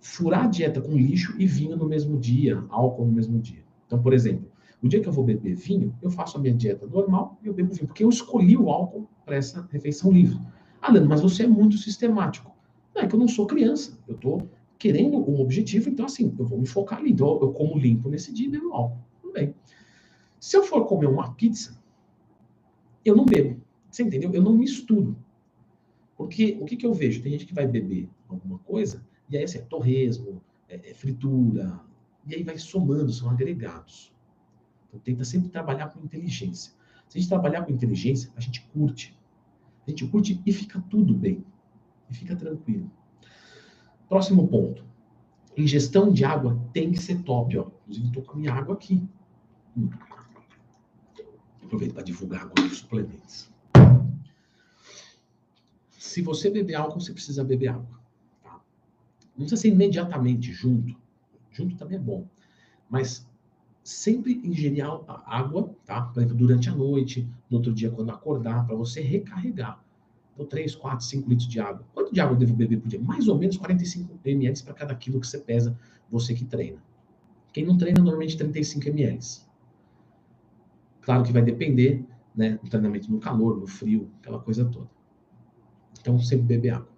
Furar 0.00 0.46
a 0.46 0.48
dieta 0.48 0.80
com 0.80 0.96
lixo 0.96 1.36
e 1.38 1.46
vinho 1.46 1.76
no 1.76 1.86
mesmo 1.86 2.18
dia, 2.18 2.64
álcool 2.68 3.06
no 3.06 3.12
mesmo 3.12 3.38
dia. 3.38 3.62
Então, 3.86 4.02
por 4.02 4.12
exemplo, 4.12 4.49
o 4.82 4.88
dia 4.88 5.00
que 5.00 5.08
eu 5.08 5.12
vou 5.12 5.24
beber 5.24 5.54
vinho, 5.54 5.94
eu 6.00 6.10
faço 6.10 6.38
a 6.38 6.40
minha 6.40 6.54
dieta 6.54 6.86
normal 6.86 7.38
e 7.42 7.46
eu 7.46 7.54
bebo 7.54 7.74
vinho, 7.74 7.86
porque 7.86 8.02
eu 8.02 8.08
escolhi 8.08 8.56
o 8.56 8.70
álcool 8.70 9.08
para 9.24 9.36
essa 9.36 9.68
refeição 9.70 10.10
livre. 10.10 10.38
Ah, 10.80 10.90
Leandro, 10.90 11.10
mas 11.10 11.20
você 11.20 11.42
é 11.42 11.46
muito 11.46 11.76
sistemático. 11.76 12.50
Não, 12.94 13.02
é 13.02 13.06
que 13.06 13.14
eu 13.14 13.18
não 13.18 13.28
sou 13.28 13.46
criança, 13.46 13.98
eu 14.08 14.14
estou 14.14 14.48
querendo 14.78 15.18
um 15.18 15.40
objetivo, 15.40 15.90
então 15.90 16.06
assim, 16.06 16.34
eu 16.38 16.46
vou 16.46 16.58
me 16.58 16.66
focar 16.66 16.98
ali. 16.98 17.10
Então, 17.12 17.38
eu 17.40 17.52
como 17.52 17.78
limpo 17.78 18.08
nesse 18.08 18.32
dia 18.32 18.46
e 18.46 18.50
bebo 18.50 18.72
álcool. 18.72 18.98
Tudo 19.20 19.32
bem. 19.34 19.54
Se 20.38 20.56
eu 20.56 20.62
for 20.62 20.86
comer 20.86 21.06
uma 21.06 21.34
pizza, 21.34 21.78
eu 23.04 23.14
não 23.14 23.26
bebo. 23.26 23.60
Você 23.90 24.02
entendeu? 24.02 24.32
Eu 24.32 24.42
não 24.42 24.56
misturo. 24.56 25.16
Porque 26.16 26.56
o 26.60 26.64
que, 26.64 26.76
que 26.76 26.86
eu 26.86 26.94
vejo? 26.94 27.22
Tem 27.22 27.32
gente 27.32 27.46
que 27.46 27.54
vai 27.54 27.66
beber 27.66 28.08
alguma 28.28 28.58
coisa, 28.60 29.04
e 29.28 29.36
aí 29.36 29.44
assim, 29.44 29.58
é 29.58 29.62
torresmo, 29.62 30.42
é, 30.68 30.90
é 30.90 30.94
fritura, 30.94 31.80
e 32.26 32.34
aí 32.34 32.42
vai 32.42 32.56
somando, 32.56 33.12
são 33.12 33.28
agregados. 33.28 34.12
Então 34.90 35.00
tenta 35.00 35.24
sempre 35.24 35.48
trabalhar 35.48 35.88
com 35.88 36.04
inteligência. 36.04 36.72
Se 37.08 37.16
a 37.16 37.20
gente 37.20 37.28
trabalhar 37.28 37.64
com 37.64 37.72
inteligência, 37.72 38.30
a 38.36 38.40
gente 38.40 38.60
curte. 38.72 39.16
A 39.86 39.90
gente 39.90 40.06
curte 40.06 40.40
e 40.44 40.52
fica 40.52 40.80
tudo 40.90 41.14
bem. 41.14 41.44
E 42.10 42.14
fica 42.14 42.34
tranquilo. 42.36 42.90
Próximo 44.08 44.46
ponto. 44.48 44.84
Ingestão 45.56 46.12
de 46.12 46.24
água 46.24 46.60
tem 46.72 46.90
que 46.90 46.98
ser 47.00 47.22
top. 47.22 47.56
Ó. 47.58 47.70
Inclusive, 47.82 48.08
estou 48.08 48.22
com 48.22 48.32
a 48.32 48.36
minha 48.36 48.52
água 48.52 48.74
aqui. 48.74 49.08
Hum. 49.76 49.88
Aproveito 51.64 51.94
para 51.94 52.02
divulgar 52.02 52.42
agora 52.42 52.66
os 52.66 52.78
suplementos. 52.78 53.50
Se 55.90 56.22
você 56.22 56.50
beber 56.50 56.74
álcool, 56.74 57.00
você 57.00 57.12
precisa 57.12 57.44
beber 57.44 57.68
água. 57.68 58.00
Tá? 58.42 58.60
Não 59.36 59.46
precisa 59.46 59.62
ser 59.62 59.68
imediatamente 59.68 60.52
junto. 60.52 60.96
Junto 61.52 61.76
também 61.76 61.98
é 61.98 62.00
bom. 62.00 62.26
Mas 62.88 63.24
sempre 63.82 64.40
ingerir 64.44 64.84
água, 65.26 65.74
tá? 65.84 66.02
Por 66.02 66.20
exemplo, 66.20 66.36
durante 66.36 66.68
a 66.68 66.74
noite, 66.74 67.28
no 67.48 67.58
outro 67.58 67.72
dia 67.72 67.90
quando 67.90 68.10
acordar, 68.10 68.66
para 68.66 68.76
você 68.76 69.00
recarregar. 69.00 69.82
Então, 70.34 70.46
3, 70.46 70.74
4, 70.74 71.04
5 71.04 71.28
litros 71.28 71.48
de 71.48 71.60
água. 71.60 71.84
Quanto 71.92 72.12
de 72.12 72.20
água 72.20 72.34
eu 72.34 72.38
devo 72.38 72.54
beber 72.54 72.80
por 72.80 72.88
dia? 72.88 73.00
Mais 73.00 73.28
ou 73.28 73.38
menos 73.38 73.56
45 73.56 74.18
ml 74.24 74.62
para 74.62 74.74
cada 74.74 74.94
quilo 74.94 75.20
que 75.20 75.26
você 75.26 75.38
pesa, 75.38 75.78
você 76.10 76.34
que 76.34 76.44
treina. 76.44 76.82
Quem 77.52 77.66
não 77.66 77.76
treina, 77.76 78.00
normalmente 78.02 78.36
35 78.36 78.88
ml. 78.88 79.18
Claro 81.02 81.24
que 81.24 81.32
vai 81.32 81.42
depender 81.42 82.04
né? 82.34 82.58
Um 82.64 82.68
treinamento 82.68 83.10
no 83.10 83.18
calor, 83.18 83.58
no 83.58 83.66
frio, 83.66 84.10
aquela 84.20 84.38
coisa 84.38 84.64
toda. 84.64 84.88
Então, 86.00 86.18
sempre 86.18 86.46
beber 86.46 86.70
água. 86.70 86.88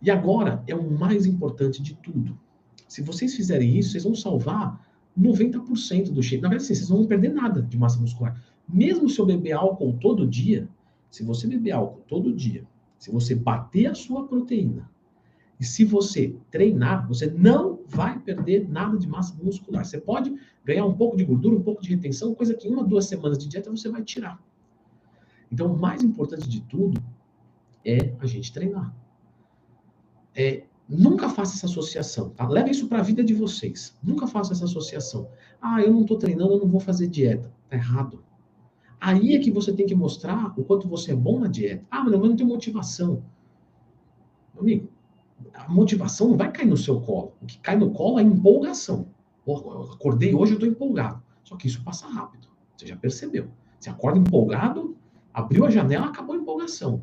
E 0.00 0.10
agora 0.10 0.62
é 0.66 0.74
o 0.74 0.90
mais 0.90 1.26
importante 1.26 1.82
de 1.82 1.94
tudo. 1.94 2.38
Se 2.88 3.02
vocês 3.02 3.34
fizerem 3.34 3.78
isso, 3.78 3.90
vocês 3.90 4.04
vão 4.04 4.14
salvar 4.14 4.80
90% 5.18 6.10
do 6.10 6.22
shape. 6.22 6.42
Na 6.42 6.48
verdade, 6.48 6.64
assim, 6.64 6.74
vocês 6.74 6.88
não 6.88 6.98
vão 6.98 7.06
perder 7.06 7.32
nada 7.32 7.62
de 7.62 7.76
massa 7.76 8.00
muscular. 8.00 8.42
Mesmo 8.68 9.08
se 9.08 9.18
eu 9.18 9.26
beber 9.26 9.52
álcool 9.52 9.98
todo 10.00 10.26
dia, 10.26 10.68
se 11.10 11.22
você 11.22 11.46
beber 11.46 11.72
álcool 11.72 12.02
todo 12.08 12.32
dia, 12.32 12.64
se 12.98 13.10
você 13.10 13.34
bater 13.34 13.86
a 13.86 13.94
sua 13.94 14.26
proteína, 14.26 14.90
e 15.62 15.64
se 15.64 15.84
você 15.84 16.34
treinar, 16.50 17.06
você 17.06 17.26
não 17.26 17.80
vai 17.86 18.18
perder 18.18 18.68
nada 18.68 18.98
de 18.98 19.06
massa 19.06 19.32
muscular. 19.40 19.84
Você 19.84 20.00
pode 20.00 20.34
ganhar 20.64 20.84
um 20.84 20.94
pouco 20.96 21.16
de 21.16 21.24
gordura, 21.24 21.54
um 21.54 21.62
pouco 21.62 21.80
de 21.80 21.90
retenção, 21.90 22.34
coisa 22.34 22.52
que 22.52 22.66
em 22.66 22.72
uma, 22.72 22.82
duas 22.82 23.06
semanas 23.06 23.38
de 23.38 23.48
dieta 23.48 23.70
você 23.70 23.88
vai 23.88 24.02
tirar. 24.02 24.42
Então, 25.52 25.72
o 25.72 25.78
mais 25.78 26.02
importante 26.02 26.48
de 26.48 26.62
tudo 26.62 27.00
é 27.84 28.12
a 28.18 28.26
gente 28.26 28.52
treinar. 28.52 28.92
É, 30.34 30.64
nunca 30.98 31.28
faça 31.28 31.56
essa 31.56 31.66
associação, 31.66 32.30
tá? 32.30 32.46
Leva 32.46 32.70
isso 32.70 32.86
para 32.88 32.98
a 32.98 33.02
vida 33.02 33.24
de 33.24 33.34
vocês. 33.34 33.96
Nunca 34.02 34.26
faça 34.26 34.52
essa 34.52 34.64
associação. 34.64 35.28
Ah, 35.60 35.80
eu 35.80 35.92
não 35.92 36.02
estou 36.02 36.18
treinando, 36.18 36.52
eu 36.52 36.58
não 36.58 36.68
vou 36.68 36.80
fazer 36.80 37.06
dieta. 37.08 37.52
Tá 37.68 37.76
errado. 37.76 38.22
Aí 39.00 39.34
é 39.34 39.38
que 39.38 39.50
você 39.50 39.72
tem 39.72 39.86
que 39.86 39.94
mostrar 39.94 40.52
o 40.56 40.64
quanto 40.64 40.86
você 40.86 41.12
é 41.12 41.16
bom 41.16 41.40
na 41.40 41.48
dieta. 41.48 41.84
Ah, 41.90 42.04
mas 42.04 42.12
eu 42.12 42.20
não 42.20 42.36
tenho 42.36 42.48
motivação. 42.48 43.24
Meu 44.54 44.62
amigo, 44.62 44.88
a 45.54 45.68
motivação 45.68 46.28
não 46.28 46.36
vai 46.36 46.52
cair 46.52 46.68
no 46.68 46.76
seu 46.76 47.00
colo. 47.00 47.32
O 47.40 47.46
que 47.46 47.58
cai 47.58 47.76
no 47.76 47.90
colo 47.90 48.18
é 48.18 48.22
empolgação. 48.22 49.08
Eu 49.46 49.90
acordei 49.92 50.34
hoje, 50.34 50.52
eu 50.52 50.56
estou 50.56 50.68
empolgado. 50.68 51.22
Só 51.42 51.56
que 51.56 51.66
isso 51.66 51.82
passa 51.82 52.06
rápido. 52.06 52.48
Você 52.76 52.86
já 52.86 52.96
percebeu. 52.96 53.48
Você 53.80 53.90
acorda 53.90 54.18
empolgado, 54.18 54.96
abriu 55.34 55.64
a 55.64 55.70
janela, 55.70 56.06
acabou 56.06 56.36
a 56.36 56.38
empolgação. 56.38 57.02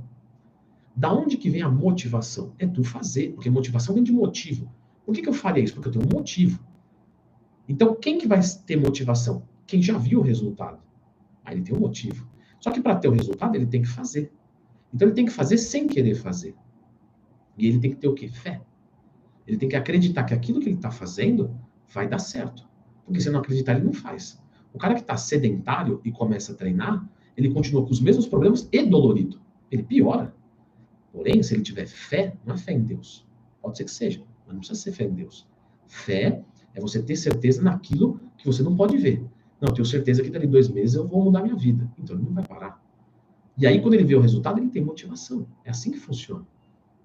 Da 1.00 1.14
onde 1.14 1.38
que 1.38 1.50
vem 1.50 1.62
a 1.62 1.70
motivação? 1.70 2.52
É 2.60 2.68
tu 2.68 2.84
fazer, 2.84 3.32
porque 3.32 3.50
motivação 3.50 3.96
vem 3.96 4.04
de 4.04 4.12
motivo. 4.12 4.70
Por 5.06 5.16
que, 5.16 5.22
que 5.22 5.30
eu 5.30 5.34
faria 5.34 5.64
isso? 5.64 5.74
Porque 5.74 5.88
eu 5.88 5.94
tenho 5.94 6.06
um 6.06 6.10
motivo. 6.14 6.60
Então, 7.70 7.96
quem 7.96 8.18
que 8.18 8.28
vai 8.28 8.42
ter 8.66 8.76
motivação? 8.76 9.44
Quem 9.66 9.82
já 9.82 9.98
viu 9.98 10.20
o 10.20 10.22
resultado. 10.22 10.78
Aí 11.46 11.56
ele 11.56 11.64
tem 11.64 11.74
um 11.74 11.80
motivo. 11.80 12.28
Só 12.60 12.70
que 12.70 12.82
para 12.82 12.98
ter 12.98 13.08
o 13.08 13.14
resultado, 13.14 13.56
ele 13.56 13.66
tem 13.66 13.82
que 13.82 13.88
fazer. 13.88 14.30
Então, 14.94 15.08
ele 15.08 15.16
tem 15.16 15.26
que 15.26 15.32
fazer 15.32 15.58
sem 15.58 15.88
querer 15.88 16.16
fazer. 16.16 16.54
E 17.58 17.66
ele 17.66 17.80
tem 17.80 17.92
que 17.92 17.96
ter 17.96 18.10
o 18.10 18.14
quê? 18.14 18.28
Fé. 18.28 18.62
Ele 19.48 19.56
tem 19.56 19.70
que 19.70 19.78
acreditar 19.78 20.26
que 20.26 20.34
aquilo 20.34 20.60
que 20.60 20.68
ele 20.68 20.76
está 20.76 20.92
fazendo 20.92 21.58
vai 21.94 22.10
dar 22.10 22.20
certo. 22.20 22.68
Porque 23.06 23.22
se 23.22 23.30
não 23.30 23.40
acreditar, 23.40 23.78
ele 23.78 23.86
não 23.86 23.94
faz. 23.94 24.38
O 24.74 24.78
cara 24.78 24.96
que 24.96 25.00
está 25.00 25.16
sedentário 25.16 26.02
e 26.04 26.12
começa 26.12 26.52
a 26.52 26.56
treinar, 26.56 27.10
ele 27.38 27.54
continua 27.54 27.86
com 27.86 27.92
os 27.92 28.02
mesmos 28.02 28.28
problemas 28.28 28.68
e 28.70 28.86
dolorido. 28.86 29.40
Ele 29.72 29.82
piora. 29.82 30.38
Porém, 31.12 31.42
se 31.42 31.54
ele 31.54 31.64
tiver 31.64 31.88
fé, 31.88 32.36
não 32.46 32.56
é 32.56 32.58
fé 32.58 32.74
em 32.74 32.82
Deus. 32.82 33.26
Pode 33.62 33.78
ser 33.78 33.84
que 33.84 33.92
seja, 33.92 34.24
mas 34.46 34.54
não 34.54 34.60
precisa 34.60 34.80
ser 34.80 34.92
fé 34.92 35.06
em 35.06 35.14
Deus. 35.14 35.48
Fé 35.88 36.44
é 36.74 36.80
você 36.80 37.02
ter 37.02 37.16
certeza 37.16 37.62
naquilo 37.62 38.20
que 38.38 38.46
você 38.46 38.62
não 38.62 38.76
pode 38.76 38.98
ver. 38.98 39.24
Não, 39.60 39.74
tenho 39.74 39.86
certeza 39.86 40.24
que 40.24 40.30
dali 40.30 40.48
dois 40.48 40.70
meses 40.70 40.96
eu 40.96 41.08
vou 41.08 41.24
mudar 41.24 41.42
minha 41.42 41.56
vida. 41.56 41.92
Então 41.98 42.16
ele 42.16 42.26
não 42.26 42.34
vai 42.34 42.46
parar. 42.46 42.82
E 43.58 43.68
aí, 43.68 43.82
quando 43.82 43.96
ele 43.96 44.06
vê 44.06 44.16
o 44.16 44.22
resultado, 44.22 44.60
ele 44.60 44.70
tem 44.70 44.84
motivação. 44.84 45.46
É 45.66 45.70
assim 45.70 45.92
que 45.92 46.00
funciona. 46.00 46.46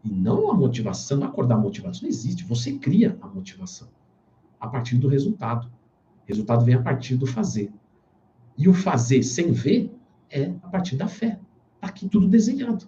E 0.04 0.10
não 0.10 0.50
a 0.50 0.54
motivação, 0.54 1.24
acordar 1.24 1.56
a 1.56 1.58
motivação 1.58 2.02
não 2.02 2.08
existe. 2.08 2.44
Você 2.44 2.74
cria 2.74 3.18
a 3.20 3.26
motivação 3.26 3.88
a 4.60 4.68
partir 4.68 4.96
do 4.98 5.08
resultado. 5.08 5.66
O 5.66 6.28
resultado 6.28 6.64
vem 6.64 6.74
a 6.74 6.82
partir 6.82 7.16
do 7.16 7.26
fazer. 7.26 7.72
E 8.56 8.68
o 8.68 8.74
fazer 8.74 9.22
sem 9.22 9.50
ver 9.50 9.92
é 10.30 10.54
a 10.62 10.68
partir 10.68 10.94
da 10.94 11.08
fé. 11.08 11.40
Está 11.74 11.88
aqui 11.88 12.08
tudo 12.08 12.28
desenhado. 12.28 12.86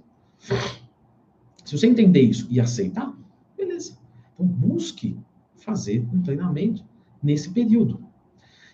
Se 1.67 1.77
você 1.77 1.89
entender 1.89 2.21
isso 2.23 2.47
e 2.49 2.61
aceitar, 2.61 3.13
beleza. 3.57 3.99
Então 4.33 4.47
busque 4.47 5.19
fazer 5.57 6.09
um 6.15 6.23
treinamento 6.23 6.85
nesse 7.21 7.51
período. 7.51 8.07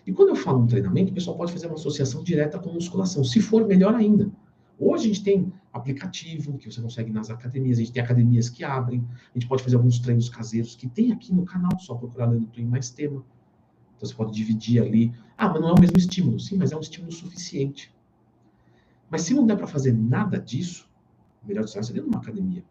E 0.05 0.13
quando 0.13 0.29
eu 0.29 0.35
falo 0.35 0.61
um 0.61 0.67
treinamento, 0.67 1.11
o 1.11 1.15
pessoal 1.15 1.35
pode 1.35 1.51
fazer 1.51 1.65
uma 1.65 1.73
associação 1.73 2.23
direta 2.23 2.59
com 2.59 2.71
musculação. 2.71 3.23
Se 3.23 3.41
for, 3.41 3.65
melhor 3.65 3.95
ainda. 3.95 4.31
Hoje 4.77 5.05
a 5.05 5.07
gente 5.07 5.23
tem 5.23 5.51
aplicativo 5.71 6.55
que 6.59 6.71
você 6.71 6.79
consegue 6.79 7.11
nas 7.11 7.31
academias, 7.31 7.79
a 7.79 7.81
gente 7.81 7.93
tem 7.93 8.03
academias 8.03 8.47
que 8.47 8.63
abrem, 8.63 9.03
a 9.33 9.39
gente 9.39 9.47
pode 9.47 9.63
fazer 9.63 9.75
alguns 9.75 9.97
treinos 9.97 10.29
caseiros 10.29 10.75
que 10.75 10.87
tem 10.87 11.11
aqui 11.11 11.33
no 11.33 11.45
canal, 11.45 11.71
só 11.79 11.95
procurar 11.95 12.27
no 12.27 12.35
YouTube 12.35 12.65
mais 12.65 12.91
tema. 12.91 13.25
Então 13.95 14.07
você 14.07 14.13
pode 14.13 14.33
dividir 14.33 14.79
ali. 14.79 15.11
Ah, 15.35 15.49
mas 15.49 15.61
não 15.61 15.69
é 15.69 15.73
o 15.73 15.79
mesmo 15.79 15.97
estímulo. 15.97 16.39
Sim, 16.39 16.57
mas 16.57 16.71
é 16.71 16.77
um 16.77 16.81
estímulo 16.81 17.11
suficiente. 17.11 17.91
Mas 19.09 19.23
se 19.23 19.33
não 19.33 19.47
der 19.47 19.57
para 19.57 19.65
fazer 19.65 19.93
nada 19.93 20.39
disso, 20.39 20.87
melhor 21.43 21.63
de 21.63 21.71
seria 21.71 22.03
numa 22.03 22.19
academia. 22.19 22.63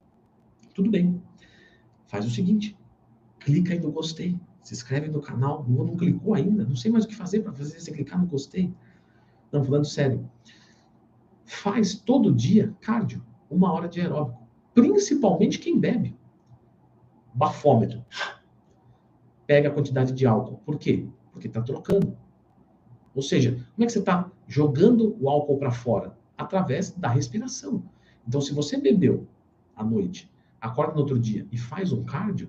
Tudo 0.74 0.90
bem. 0.90 1.22
Faz 2.06 2.26
o 2.26 2.30
seguinte: 2.30 2.76
clica 3.40 3.72
aí 3.72 3.80
no 3.80 3.90
gostei. 3.90 4.38
Se 4.62 4.74
inscreve 4.74 5.08
no 5.08 5.20
canal. 5.20 5.64
Não, 5.68 5.84
não 5.84 5.96
clicou 5.96 6.34
ainda. 6.34 6.64
Não 6.64 6.76
sei 6.76 6.90
mais 6.90 7.04
o 7.04 7.08
que 7.08 7.14
fazer 7.14 7.40
para 7.40 7.52
fazer 7.52 7.80
você 7.80 7.92
clicar 7.92 8.18
no 8.18 8.26
gostei. 8.26 8.72
Não, 9.50 9.64
falando 9.64 9.84
sério. 9.84 10.28
Faz 11.44 11.94
todo 11.94 12.32
dia 12.32 12.74
cardio, 12.80 13.22
uma 13.50 13.72
hora 13.72 13.88
de 13.88 14.00
aeróbico. 14.00 14.46
Principalmente 14.72 15.58
quem 15.58 15.78
bebe. 15.78 16.16
Bafômetro. 17.34 18.04
Pega 19.46 19.68
a 19.68 19.72
quantidade 19.72 20.12
de 20.12 20.26
álcool. 20.26 20.58
Por 20.64 20.78
quê? 20.78 21.06
Porque 21.32 21.48
está 21.48 21.60
trocando. 21.60 22.16
Ou 23.14 23.20
seja, 23.20 23.52
como 23.74 23.84
é 23.84 23.86
que 23.86 23.92
você 23.92 23.98
está 23.98 24.30
jogando 24.46 25.16
o 25.20 25.28
álcool 25.28 25.58
para 25.58 25.70
fora? 25.70 26.16
Através 26.38 26.90
da 26.92 27.08
respiração. 27.08 27.84
Então, 28.26 28.40
se 28.40 28.54
você 28.54 28.78
bebeu 28.78 29.28
à 29.76 29.84
noite 29.84 30.31
acorda 30.62 30.94
no 30.94 31.00
outro 31.00 31.18
dia 31.18 31.46
e 31.50 31.58
faz 31.58 31.92
um 31.92 32.04
cardio, 32.04 32.48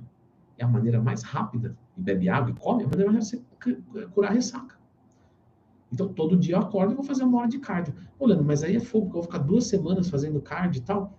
é 0.58 0.64
a 0.64 0.68
maneira 0.68 1.02
mais 1.02 1.24
rápida, 1.24 1.76
e 1.98 2.02
bebe 2.02 2.30
água 2.30 2.52
e 2.52 2.54
come, 2.54 2.84
é 2.84 2.86
a 2.86 2.90
maneira 2.90 3.12
mais 3.12 3.32
rápida 3.32 3.52
de 3.60 3.92
você 3.92 4.08
curar 4.08 4.32
a 4.32 4.34
ressaca. 4.34 4.78
Então, 5.92 6.12
todo 6.12 6.38
dia 6.38 6.56
eu 6.56 6.60
acordo 6.60 6.94
e 6.94 6.96
vou 6.96 7.04
fazer 7.04 7.24
uma 7.24 7.40
hora 7.40 7.48
de 7.48 7.60
cardio. 7.60 7.94
Olhando, 8.18 8.44
mas 8.44 8.64
aí 8.64 8.76
é 8.76 8.80
fogo, 8.80 9.08
eu 9.08 9.12
vou 9.14 9.24
ficar 9.24 9.40
duas 9.40 9.68
semanas 9.68 10.10
fazendo 10.10 10.42
cardio 10.42 10.80
e 10.80 10.84
tal. 10.84 11.18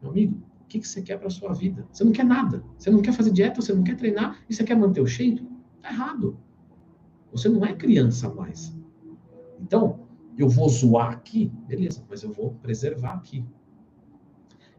Meu 0.00 0.10
amigo, 0.10 0.36
o 0.62 0.66
que, 0.66 0.80
que 0.80 0.88
você 0.88 1.02
quer 1.02 1.18
para 1.18 1.28
sua 1.28 1.52
vida? 1.52 1.86
Você 1.92 2.04
não 2.04 2.12
quer 2.12 2.24
nada. 2.24 2.64
Você 2.78 2.90
não 2.90 3.02
quer 3.02 3.12
fazer 3.12 3.30
dieta, 3.30 3.60
você 3.60 3.74
não 3.74 3.82
quer 3.82 3.96
treinar 3.96 4.38
e 4.48 4.54
você 4.54 4.64
quer 4.64 4.76
manter 4.76 5.00
o 5.00 5.06
shape? 5.06 5.46
Tá 5.82 5.90
errado. 5.90 6.38
Você 7.32 7.48
não 7.48 7.64
é 7.64 7.74
criança 7.74 8.32
mais. 8.32 8.74
Então, 9.60 10.00
eu 10.38 10.48
vou 10.48 10.68
zoar 10.68 11.12
aqui, 11.12 11.52
beleza, 11.66 12.02
mas 12.08 12.22
eu 12.22 12.32
vou 12.32 12.54
preservar 12.62 13.14
aqui. 13.14 13.44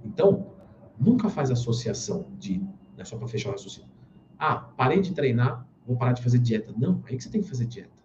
Então, 0.04 0.55
nunca 1.00 1.30
faz 1.30 1.52
associação 1.52 2.28
de, 2.38 2.60
né, 2.98 3.04
só 3.04 3.18
para 3.18 3.28
fechar 3.28 3.50
o 3.50 3.52
raciocínio. 3.54 3.90
Ah, 4.38 4.56
parei 4.56 5.02
de 5.02 5.14
treinar, 5.14 5.68
vou 5.86 5.98
parar 5.98 6.14
de 6.14 6.22
fazer 6.22 6.40
dieta. 6.40 6.74
Não, 6.78 7.02
aí 7.06 7.18
que 7.18 7.24
você 7.24 7.30
tem 7.30 7.42
que 7.42 7.48
fazer 7.48 7.66
dieta. 7.66 7.96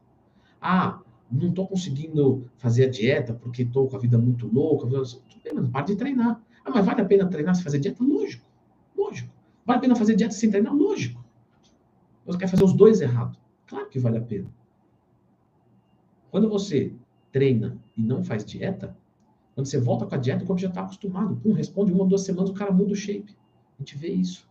Ah, 0.60 1.00
não 1.30 1.48
estou 1.48 1.66
conseguindo 1.66 2.48
fazer 2.56 2.84
a 2.84 2.90
dieta 2.90 3.34
porque 3.34 3.62
estou 3.62 3.88
com 3.88 3.96
a 3.96 3.98
vida 3.98 4.18
muito 4.18 4.46
louca. 4.46 4.86
Tudo 4.86 5.42
bem, 5.42 5.54
mas 5.54 5.68
para 5.68 5.86
de 5.86 5.96
treinar. 5.96 6.40
Ah, 6.64 6.70
mas 6.74 6.84
vale 6.84 7.00
a 7.00 7.04
pena 7.04 7.26
treinar 7.28 7.54
se 7.54 7.62
fazer 7.62 7.78
dieta? 7.78 8.02
Lógico, 8.02 8.46
lógico. 8.96 9.32
Vale 9.64 9.78
a 9.78 9.80
pena 9.80 9.96
fazer 9.96 10.16
dieta 10.16 10.34
sem 10.34 10.50
treinar? 10.50 10.74
Lógico. 10.74 11.24
Você 12.26 12.38
quer 12.38 12.48
fazer 12.48 12.64
os 12.64 12.72
dois 12.72 13.00
errados? 13.00 13.38
Claro 13.66 13.88
que 13.88 13.98
vale 13.98 14.18
a 14.18 14.22
pena. 14.22 14.48
Quando 16.30 16.48
você 16.48 16.92
treina 17.32 17.78
e 17.96 18.02
não 18.02 18.22
faz 18.22 18.44
dieta, 18.44 18.96
quando 19.54 19.66
você 19.66 19.78
volta 19.78 20.06
com 20.06 20.14
a 20.14 20.18
dieta, 20.18 20.44
o 20.44 20.46
corpo 20.46 20.60
já 20.60 20.68
está 20.68 20.82
acostumado. 20.82 21.36
Pum, 21.36 21.52
responde 21.52 21.92
uma, 21.92 22.06
duas 22.06 22.22
semanas, 22.22 22.50
o 22.50 22.54
cara 22.54 22.72
muda 22.72 22.92
o 22.92 22.96
shape. 22.96 23.36
A 23.78 23.82
gente 23.82 23.96
vê 23.96 24.08
isso. 24.08 24.48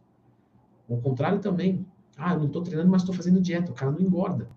Ao 0.90 0.98
contrário 0.98 1.40
também. 1.40 1.86
Ah, 2.18 2.34
eu 2.34 2.40
não 2.40 2.48
estou 2.48 2.62
treinando, 2.62 2.90
mas 2.90 3.02
estou 3.02 3.16
fazendo 3.16 3.40
dieta. 3.40 3.72
O 3.72 3.76
cara 3.76 3.92
não 3.92 4.02
engorda. 4.02 4.50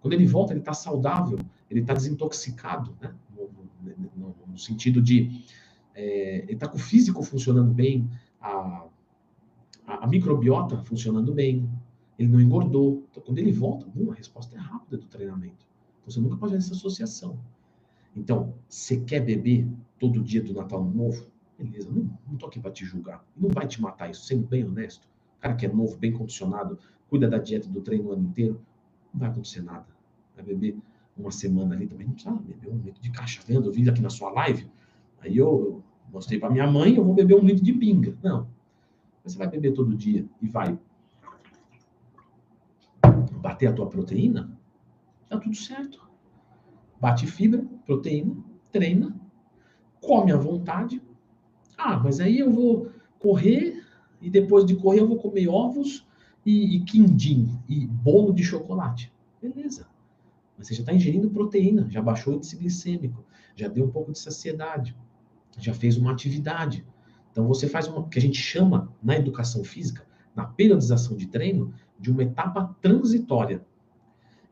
Quando 0.00 0.12
ele 0.12 0.26
volta, 0.26 0.52
ele 0.52 0.60
está 0.60 0.72
saudável, 0.72 1.38
ele 1.70 1.80
está 1.80 1.92
desintoxicado, 1.92 2.96
né? 3.00 3.12
No, 3.34 3.50
no, 4.16 4.34
no, 4.46 4.58
sentido 4.58 5.02
de 5.02 5.42
é, 5.94 6.42
ele 6.44 6.52
está 6.52 6.68
com 6.68 6.76
o 6.76 6.80
físico 6.80 7.22
funcionando 7.22 7.72
bem, 7.72 8.08
a, 8.40 8.86
a, 9.86 10.04
a, 10.04 10.06
microbiota 10.06 10.78
funcionando 10.84 11.32
bem, 11.32 11.68
ele 12.18 12.28
não 12.28 12.40
engordou. 12.40 13.04
Então, 13.10 13.22
quando 13.24 13.38
ele 13.38 13.52
volta, 13.52 13.86
bum, 13.86 14.12
a 14.12 14.14
resposta 14.14 14.56
é 14.56 14.58
rápida 14.60 14.98
do 14.98 15.06
treinamento. 15.06 15.66
Então, 16.00 16.12
você 16.12 16.20
nunca 16.20 16.36
pode 16.36 16.52
fazer 16.52 16.64
essa 16.64 16.74
associação. 16.74 17.38
Então, 18.14 18.54
você 18.68 18.98
quer 19.00 19.20
beber 19.20 19.68
todo 19.98 20.22
dia 20.22 20.42
do 20.42 20.52
Natal 20.52 20.84
Novo? 20.84 21.26
Beleza, 21.58 21.90
não, 21.90 22.08
não 22.26 22.36
tô 22.36 22.46
aqui 22.46 22.60
para 22.60 22.70
te 22.70 22.84
julgar. 22.84 23.24
Não 23.36 23.50
vai 23.50 23.66
te 23.66 23.80
matar 23.80 24.10
isso, 24.10 24.24
sendo 24.24 24.46
bem 24.46 24.64
honesto. 24.64 25.08
Cara 25.40 25.54
que 25.54 25.66
é 25.66 25.68
novo, 25.68 25.96
bem 25.96 26.12
condicionado, 26.12 26.78
cuida 27.08 27.28
da 27.28 27.38
dieta 27.38 27.68
do 27.68 27.80
treino 27.80 28.10
o 28.10 28.12
ano 28.12 28.28
inteiro, 28.28 28.60
não 29.12 29.20
vai 29.20 29.28
acontecer 29.28 29.62
nada. 29.62 29.86
Vai 30.34 30.44
beber 30.44 30.76
uma 31.16 31.30
semana 31.30 31.74
ali 31.74 31.86
também, 31.86 32.06
não 32.06 32.14
precisa 32.14 32.34
beber 32.36 32.70
um 32.70 32.78
litro 32.78 33.02
de 33.02 33.10
caixa 33.10 33.40
vendo, 33.44 33.72
eu 33.72 33.90
aqui 33.90 34.00
na 34.00 34.10
sua 34.10 34.30
live, 34.30 34.70
aí 35.20 35.36
eu, 35.36 35.46
eu 35.46 35.84
mostrei 36.12 36.38
para 36.38 36.50
minha 36.50 36.66
mãe, 36.66 36.94
eu 36.94 37.04
vou 37.04 37.14
beber 37.14 37.34
um 37.34 37.44
litro 37.44 37.64
de 37.64 37.72
pinga. 37.72 38.16
Não. 38.22 38.48
Você 39.24 39.36
vai 39.36 39.48
beber 39.48 39.72
todo 39.72 39.96
dia 39.96 40.24
e 40.40 40.48
vai 40.48 40.78
bater 43.40 43.66
a 43.66 43.72
tua 43.72 43.88
proteína, 43.88 44.50
tá 45.28 45.38
tudo 45.38 45.54
certo. 45.56 46.08
Bate 47.00 47.26
fibra, 47.26 47.64
proteína, 47.84 48.36
treina, 48.72 49.14
come 50.00 50.32
à 50.32 50.36
vontade. 50.36 51.02
Ah, 51.76 51.98
mas 51.98 52.20
aí 52.20 52.38
eu 52.38 52.50
vou 52.50 52.90
correr 53.18 53.84
e 54.20 54.28
depois 54.28 54.64
de 54.64 54.76
correr 54.76 55.00
eu 55.00 55.08
vou 55.08 55.18
comer 55.18 55.48
ovos 55.48 56.06
e, 56.44 56.76
e 56.76 56.80
quindim 56.80 57.58
e 57.68 57.86
bolo 57.86 58.32
de 58.32 58.42
chocolate. 58.42 59.12
Beleza. 59.40 59.86
Mas 60.56 60.66
você 60.66 60.74
já 60.74 60.80
está 60.80 60.92
ingerindo 60.92 61.30
proteína, 61.30 61.88
já 61.88 62.02
baixou 62.02 62.32
o 62.32 62.36
índice 62.36 62.56
glicêmico, 62.56 63.24
já 63.54 63.68
deu 63.68 63.84
um 63.84 63.90
pouco 63.90 64.10
de 64.10 64.18
saciedade, 64.18 64.96
já 65.58 65.72
fez 65.72 65.96
uma 65.96 66.10
atividade. 66.10 66.84
Então 67.30 67.46
você 67.46 67.68
faz 67.68 67.86
uma 67.86 68.08
que 68.08 68.18
a 68.18 68.22
gente 68.22 68.40
chama 68.40 68.92
na 69.02 69.16
educação 69.16 69.62
física, 69.62 70.04
na 70.34 70.44
periodização 70.44 71.16
de 71.16 71.26
treino, 71.26 71.72
de 71.98 72.10
uma 72.10 72.22
etapa 72.22 72.76
transitória. 72.80 73.64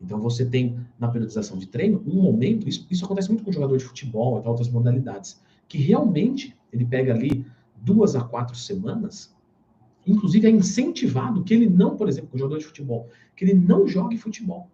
Então 0.00 0.21
você 0.21 0.45
tem 0.45 0.79
na 0.99 1.09
periodização 1.09 1.57
de 1.57 1.67
treino 1.67 2.03
um 2.07 2.23
momento, 2.23 2.69
isso, 2.69 2.87
isso 2.91 3.05
acontece 3.05 3.29
muito 3.29 3.45
com 3.45 3.53
jogador 3.53 3.76
de 3.76 3.85
futebol, 3.85 4.38
até 4.38 4.49
outras 4.49 4.69
modalidades, 4.69 5.41
que 5.69 5.79
realmente 5.79 6.55
ele 6.73 6.85
pega 6.85 7.15
ali 7.15 7.47
duas 7.76 8.15
a 8.15 8.23
quatro 8.23 8.57
semanas, 8.57 9.35
inclusive 10.07 10.47
é 10.47 10.50
incentivado 10.50 11.43
que 11.43 11.55
ele 11.55 11.69
não, 11.69 11.97
por 11.97 12.09
exemplo, 12.09 12.31
com 12.31 12.38
jogador 12.38 12.59
de 12.59 12.67
futebol, 12.67 13.09
que 13.35 13.45
ele 13.45 13.55
não 13.55 13.87
jogue 13.87 14.17
futebol. 14.17 14.69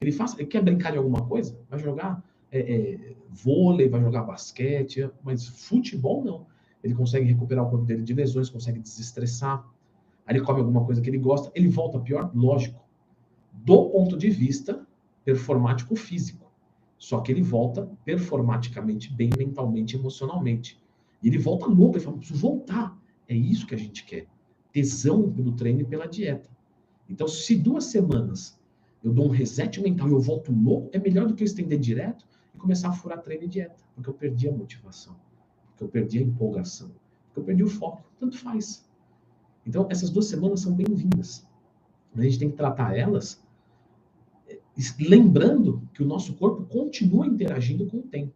Ele 0.00 0.12
faça, 0.12 0.36
ele 0.40 0.48
quer 0.48 0.62
brincar 0.62 0.92
de 0.92 0.98
alguma 0.98 1.26
coisa, 1.26 1.56
vai 1.68 1.78
jogar 1.78 2.22
é, 2.50 2.60
é, 2.60 3.14
vôlei, 3.30 3.88
vai 3.88 4.00
jogar 4.00 4.22
basquete, 4.22 5.10
mas 5.22 5.46
futebol 5.46 6.24
não. 6.24 6.46
Ele 6.82 6.94
consegue 6.94 7.26
recuperar 7.26 7.64
o 7.64 7.70
corpo 7.70 7.84
dele 7.84 8.02
de 8.02 8.12
lesões, 8.12 8.50
consegue 8.50 8.80
desestressar. 8.80 9.64
Aí 10.26 10.36
ele 10.36 10.44
come 10.44 10.60
alguma 10.60 10.84
coisa 10.84 11.00
que 11.00 11.08
ele 11.08 11.18
gosta, 11.18 11.50
ele 11.54 11.68
volta 11.68 11.98
pior, 12.00 12.30
lógico 12.34 12.82
do 13.52 13.90
ponto 13.90 14.16
de 14.16 14.30
vista 14.30 14.86
performático 15.24 15.94
físico. 15.94 16.50
Só 16.98 17.20
que 17.20 17.32
ele 17.32 17.42
volta 17.42 17.90
performaticamente 18.04 19.12
bem 19.12 19.30
mentalmente, 19.36 19.96
emocionalmente. 19.96 20.80
E 21.22 21.28
ele 21.28 21.38
volta 21.38 21.66
louco, 21.66 21.96
ele 21.96 22.04
fala, 22.04 22.16
preciso 22.16 22.40
voltar. 22.40 22.96
É 23.28 23.34
isso 23.34 23.66
que 23.66 23.74
a 23.74 23.78
gente 23.78 24.04
quer. 24.04 24.26
Tesão 24.72 25.32
pelo 25.32 25.52
treino 25.52 25.80
e 25.80 25.84
pela 25.84 26.06
dieta. 26.06 26.48
Então, 27.08 27.26
se 27.28 27.56
duas 27.56 27.84
semanas 27.84 28.58
eu 29.02 29.12
dou 29.12 29.26
um 29.26 29.30
reset 29.30 29.80
mental 29.80 30.08
e 30.08 30.12
eu 30.12 30.20
volto 30.20 30.52
louco, 30.52 30.90
é 30.92 30.98
melhor 30.98 31.26
do 31.26 31.34
que 31.34 31.42
eu 31.42 31.46
estender 31.46 31.78
direto 31.78 32.24
e 32.54 32.58
começar 32.58 32.88
a 32.88 32.92
furar 32.92 33.20
treino 33.20 33.44
e 33.44 33.48
dieta. 33.48 33.82
Porque 33.94 34.08
eu 34.08 34.14
perdi 34.14 34.48
a 34.48 34.52
motivação. 34.52 35.16
Porque 35.70 35.84
eu 35.84 35.88
perdi 35.88 36.18
a 36.18 36.22
empolgação. 36.22 36.92
Porque 37.26 37.40
eu 37.40 37.44
perdi 37.44 37.64
o 37.64 37.68
foco. 37.68 38.04
Tanto 38.18 38.38
faz. 38.38 38.88
Então, 39.66 39.88
essas 39.90 40.10
duas 40.10 40.26
semanas 40.26 40.60
são 40.60 40.72
bem-vindas. 40.72 41.46
A 42.14 42.22
gente 42.22 42.38
tem 42.38 42.50
que 42.50 42.56
tratar 42.56 42.96
elas 42.96 43.41
lembrando 45.00 45.82
que 45.92 46.02
o 46.02 46.06
nosso 46.06 46.34
corpo 46.34 46.64
continua 46.64 47.26
interagindo 47.26 47.86
com 47.86 47.98
o 47.98 48.02
tempo. 48.02 48.32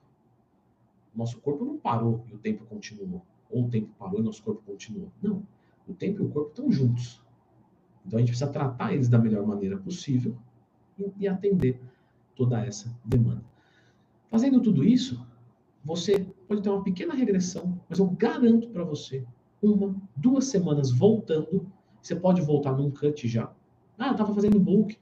Nosso 1.15 1.41
corpo 1.41 1.65
não 1.65 1.79
parou 1.79 2.25
e 2.31 2.35
o 2.35 2.39
tempo 2.39 2.65
continuou. 2.67 3.25
Ou 3.51 3.65
o 3.65 3.69
tempo 3.69 3.89
parou 3.99 4.21
e 4.21 4.23
nosso 4.23 4.43
corpo 4.43 4.63
continuou. 4.67 5.11
Não. 5.23 5.43
O 5.89 5.95
tempo 5.95 6.23
e 6.23 6.27
o 6.27 6.29
corpo 6.29 6.51
estão 6.51 6.71
juntos. 6.71 7.23
Então 8.05 8.19
a 8.19 8.21
gente 8.21 8.29
precisa 8.29 8.51
tratar 8.51 8.93
eles 8.93 9.09
da 9.09 9.19
melhor 9.19 9.47
maneira 9.47 9.79
possível 9.79 10.37
e, 10.99 11.11
e 11.21 11.29
atender 11.29 11.81
toda 12.35 12.65
essa 12.65 12.95
demanda. 13.05 13.43
Fazendo 14.31 14.61
tudo 14.61 14.85
isso, 14.85 15.27
você 15.85 16.27
pode 16.47 16.63
ter 16.63 16.69
uma 16.69 16.83
pequena 16.83 17.15
regressão, 17.15 17.81
mas 17.89 17.99
eu 17.99 18.07
garanto 18.11 18.69
para 18.69 18.85
você, 18.85 19.25
uma, 19.63 19.97
duas 20.15 20.47
semanas 20.47 20.91
voltando, 20.93 21.67
você 22.03 22.15
pode 22.15 22.43
voltar 22.43 22.73
num 22.73 22.91
cut 22.91 23.27
já. 23.27 23.51
Ah, 23.99 24.09
eu 24.09 24.13
estava 24.13 24.35
fazendo 24.35 24.61
bulk, 24.61 24.99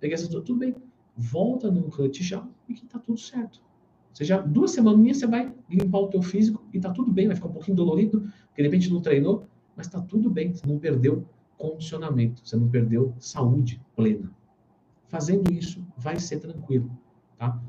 Peguei 0.00 0.16
duas, 0.16 0.44
tudo 0.44 0.58
bem. 0.58 0.74
Volta 1.16 1.70
num 1.70 1.88
cut 1.88 2.22
já 2.22 2.46
e 2.68 2.74
que 2.74 2.86
tá 2.86 2.98
tudo 2.98 3.18
certo. 3.18 3.60
Você 4.12 4.24
já, 4.24 4.40
duas 4.40 4.70
semaninhas 4.70 5.18
você 5.18 5.26
vai 5.26 5.54
limpar 5.68 5.98
o 5.98 6.08
teu 6.08 6.22
físico 6.22 6.64
e 6.72 6.80
tá 6.80 6.90
tudo 6.90 7.12
bem, 7.12 7.26
vai 7.26 7.36
ficar 7.36 7.48
um 7.48 7.52
pouquinho 7.52 7.76
dolorido, 7.76 8.20
porque 8.48 8.62
de 8.62 8.68
repente 8.68 8.90
não 8.90 9.00
treinou, 9.02 9.46
mas 9.76 9.88
tá 9.88 10.00
tudo 10.00 10.30
bem, 10.30 10.54
você 10.54 10.66
não 10.66 10.78
perdeu 10.78 11.28
condicionamento, 11.58 12.40
você 12.42 12.56
não 12.56 12.68
perdeu 12.68 13.14
saúde 13.18 13.80
plena. 13.94 14.30
Fazendo 15.08 15.52
isso, 15.52 15.86
vai 15.98 16.18
ser 16.18 16.40
tranquilo, 16.40 16.90
tá? 17.36 17.62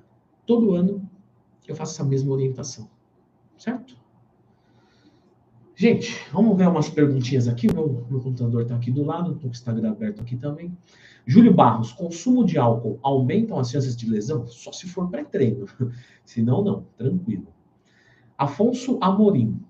Todo 0.46 0.74
ano 0.74 1.10
eu 1.68 1.76
faço 1.76 1.94
essa 1.96 2.06
mesma 2.06 2.32
orientação, 2.32 2.90
certo? 3.58 3.98
Gente, 5.80 6.20
vamos 6.34 6.58
ver 6.58 6.68
umas 6.68 6.90
perguntinhas 6.90 7.48
aqui. 7.48 7.72
Meu, 7.72 8.04
meu 8.10 8.20
computador 8.20 8.64
está 8.64 8.76
aqui 8.76 8.90
do 8.90 9.04
lado, 9.04 9.34
estou 9.34 9.42
com 9.42 9.48
o 9.50 9.52
Instagram 9.52 9.92
aberto 9.92 10.20
aqui 10.20 10.36
também. 10.36 10.76
Júlio 11.24 11.54
Barros, 11.54 11.94
consumo 11.94 12.44
de 12.44 12.58
álcool 12.58 12.98
aumentam 13.04 13.60
as 13.60 13.70
chances 13.70 13.96
de 13.96 14.10
lesão? 14.10 14.48
Só 14.48 14.72
se 14.72 14.88
for 14.88 15.08
pré-treino. 15.08 15.68
Se 16.26 16.42
não, 16.42 16.64
não. 16.64 16.84
Tranquilo. 16.98 17.46
Afonso 18.36 18.98
Amorim, 19.00 19.62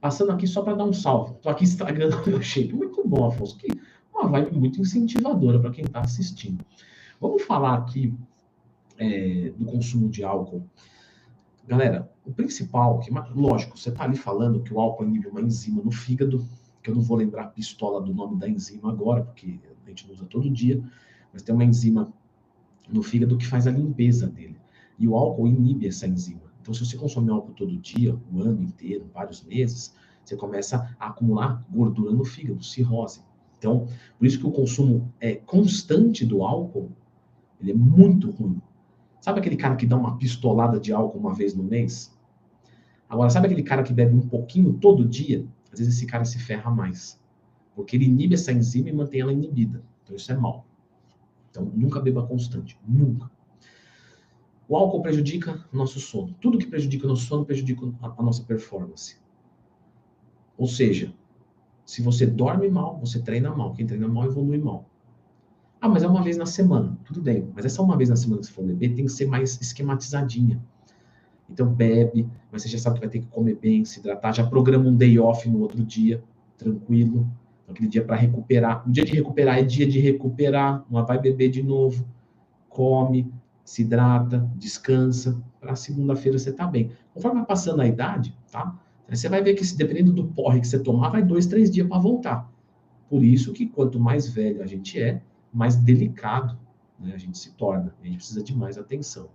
passando 0.00 0.30
aqui 0.30 0.46
só 0.46 0.62
para 0.62 0.76
dar 0.76 0.84
um 0.84 0.92
salve. 0.92 1.32
Estou 1.32 1.50
aqui 1.50 1.64
estragando 1.64 2.16
o 2.16 2.28
meu 2.28 2.40
shape. 2.40 2.72
Muito 2.72 3.02
bom, 3.04 3.26
Afonso. 3.26 3.58
Que 3.58 3.66
uma 4.14 4.28
vibe 4.28 4.56
muito 4.56 4.80
incentivadora 4.80 5.58
para 5.58 5.72
quem 5.72 5.84
está 5.84 5.98
assistindo. 6.02 6.64
Vamos 7.20 7.42
falar 7.42 7.74
aqui 7.74 8.14
é, 8.96 9.52
do 9.58 9.64
consumo 9.64 10.08
de 10.08 10.22
álcool. 10.22 10.62
Galera, 11.68 12.10
o 12.24 12.32
principal, 12.32 12.98
que, 12.98 13.10
lógico, 13.34 13.78
você 13.78 13.90
está 13.90 14.04
ali 14.04 14.16
falando 14.16 14.62
que 14.62 14.72
o 14.72 14.80
álcool 14.80 15.04
inibe 15.04 15.26
uma 15.26 15.42
enzima 15.42 15.82
no 15.82 15.90
fígado, 15.90 16.42
que 16.82 16.88
eu 16.88 16.94
não 16.94 17.02
vou 17.02 17.18
lembrar 17.18 17.42
a 17.42 17.48
pistola 17.48 18.00
do 18.00 18.14
nome 18.14 18.38
da 18.38 18.48
enzima 18.48 18.90
agora, 18.90 19.22
porque 19.22 19.60
a 19.84 19.88
gente 19.90 20.10
usa 20.10 20.24
todo 20.24 20.48
dia, 20.48 20.82
mas 21.30 21.42
tem 21.42 21.54
uma 21.54 21.66
enzima 21.66 22.10
no 22.88 23.02
fígado 23.02 23.36
que 23.36 23.46
faz 23.46 23.66
a 23.66 23.70
limpeza 23.70 24.26
dele. 24.26 24.56
E 24.98 25.06
o 25.06 25.14
álcool 25.14 25.46
inibe 25.46 25.86
essa 25.86 26.06
enzima. 26.06 26.40
Então, 26.62 26.72
se 26.72 26.86
você 26.86 26.96
consome 26.96 27.30
álcool 27.30 27.52
todo 27.52 27.76
dia, 27.76 28.18
o 28.32 28.40
ano 28.40 28.62
inteiro, 28.62 29.04
vários 29.12 29.44
meses, 29.44 29.94
você 30.24 30.36
começa 30.36 30.96
a 30.98 31.08
acumular 31.08 31.62
gordura 31.70 32.12
no 32.12 32.24
fígado, 32.24 32.64
cirrose. 32.64 33.20
Então, 33.58 33.86
por 34.18 34.26
isso 34.26 34.38
que 34.38 34.46
o 34.46 34.52
consumo 34.52 35.12
é 35.20 35.34
constante 35.34 36.24
do 36.24 36.42
álcool, 36.42 36.90
ele 37.60 37.72
é 37.72 37.74
muito 37.74 38.30
ruim. 38.30 38.58
Sabe 39.28 39.40
aquele 39.40 39.58
cara 39.58 39.76
que 39.76 39.84
dá 39.84 39.94
uma 39.94 40.16
pistolada 40.16 40.80
de 40.80 40.90
álcool 40.90 41.18
uma 41.18 41.34
vez 41.34 41.54
no 41.54 41.62
mês? 41.62 42.18
Agora, 43.06 43.28
sabe 43.28 43.44
aquele 43.44 43.62
cara 43.62 43.82
que 43.82 43.92
bebe 43.92 44.16
um 44.16 44.26
pouquinho 44.26 44.72
todo 44.72 45.04
dia? 45.04 45.44
Às 45.70 45.80
vezes 45.80 45.96
esse 45.96 46.06
cara 46.06 46.24
se 46.24 46.38
ferra 46.38 46.70
mais. 46.70 47.20
Porque 47.76 47.94
ele 47.94 48.06
inibe 48.06 48.36
essa 48.36 48.50
enzima 48.50 48.88
e 48.88 48.92
mantém 48.94 49.20
ela 49.20 49.30
inibida. 49.30 49.84
Então 50.02 50.16
isso 50.16 50.32
é 50.32 50.34
mal. 50.34 50.64
Então 51.50 51.70
nunca 51.74 52.00
beba 52.00 52.26
constante. 52.26 52.78
Nunca. 52.88 53.30
O 54.66 54.74
álcool 54.74 55.02
prejudica 55.02 55.62
nosso 55.70 56.00
sono. 56.00 56.34
Tudo 56.40 56.56
que 56.56 56.66
prejudica 56.66 57.04
o 57.04 57.08
nosso 57.10 57.26
sono 57.26 57.44
prejudica 57.44 57.84
a, 58.00 58.22
nossa 58.22 58.42
performance. 58.44 59.18
Ou 60.56 60.66
seja, 60.66 61.12
se 61.84 62.00
você 62.00 62.24
dorme 62.24 62.66
mal, 62.70 62.98
você 62.98 63.20
treina 63.20 63.54
mal. 63.54 63.74
Quem 63.74 63.86
treina 63.86 64.08
mal 64.08 64.24
evolui 64.24 64.56
mal. 64.56 64.88
Ah, 65.80 65.88
mas 65.88 66.02
é 66.02 66.08
uma 66.08 66.22
vez 66.22 66.36
na 66.36 66.46
semana. 66.46 66.98
Tudo 67.04 67.20
bem. 67.20 67.48
Mas 67.54 67.64
essa 67.64 67.80
uma 67.82 67.96
vez 67.96 68.08
na 68.08 68.16
semana 68.16 68.40
que 68.40 68.46
você 68.46 68.52
for 68.52 68.64
beber 68.64 68.94
tem 68.94 69.04
que 69.04 69.12
ser 69.12 69.26
mais 69.26 69.60
esquematizadinha. 69.60 70.60
Então 71.50 71.66
bebe, 71.66 72.28
mas 72.52 72.62
você 72.62 72.68
já 72.68 72.78
sabe 72.78 72.96
que 72.96 73.00
vai 73.00 73.08
ter 73.08 73.20
que 73.20 73.26
comer 73.26 73.54
bem, 73.54 73.84
se 73.84 74.00
hidratar, 74.00 74.32
já 74.32 74.46
programa 74.46 74.86
um 74.86 74.94
day 74.94 75.18
off 75.18 75.48
no 75.48 75.60
outro 75.60 75.82
dia, 75.82 76.22
tranquilo. 76.58 77.26
Aquele 77.66 77.88
dia 77.88 78.04
para 78.04 78.16
recuperar. 78.16 78.86
O 78.86 78.90
dia 78.90 79.04
de 79.04 79.14
recuperar 79.14 79.58
é 79.58 79.62
dia 79.62 79.86
de 79.86 79.98
recuperar, 79.98 80.84
não 80.90 81.04
vai 81.04 81.18
beber 81.18 81.50
de 81.50 81.62
novo. 81.62 82.06
Come, 82.68 83.32
se 83.64 83.82
hidrata, 83.82 84.50
descansa. 84.56 85.40
Para 85.60 85.74
segunda-feira 85.74 86.38
você 86.38 86.52
tá 86.52 86.66
bem. 86.66 86.90
Conforme 87.12 87.38
vai 87.38 87.46
passando 87.46 87.80
a 87.80 87.86
idade, 87.86 88.34
tá? 88.50 88.78
Você 89.08 89.28
vai 89.28 89.42
ver 89.42 89.54
que, 89.54 89.64
dependendo 89.74 90.12
do 90.12 90.24
porre 90.28 90.60
que 90.60 90.66
você 90.66 90.78
tomar, 90.78 91.10
vai 91.10 91.22
dois, 91.22 91.46
três 91.46 91.70
dias 91.70 91.86
para 91.86 91.98
voltar. 91.98 92.50
Por 93.08 93.22
isso 93.22 93.52
que 93.52 93.66
quanto 93.66 93.98
mais 93.98 94.28
velho 94.28 94.62
a 94.62 94.66
gente 94.66 95.00
é, 95.00 95.22
mais 95.58 95.74
delicado 95.74 96.56
né, 97.00 97.12
a 97.12 97.18
gente 97.18 97.36
se 97.36 97.50
torna. 97.54 97.92
A 98.00 98.06
gente 98.06 98.18
precisa 98.18 98.42
de 98.42 98.56
mais 98.56 98.78
atenção. 98.78 99.28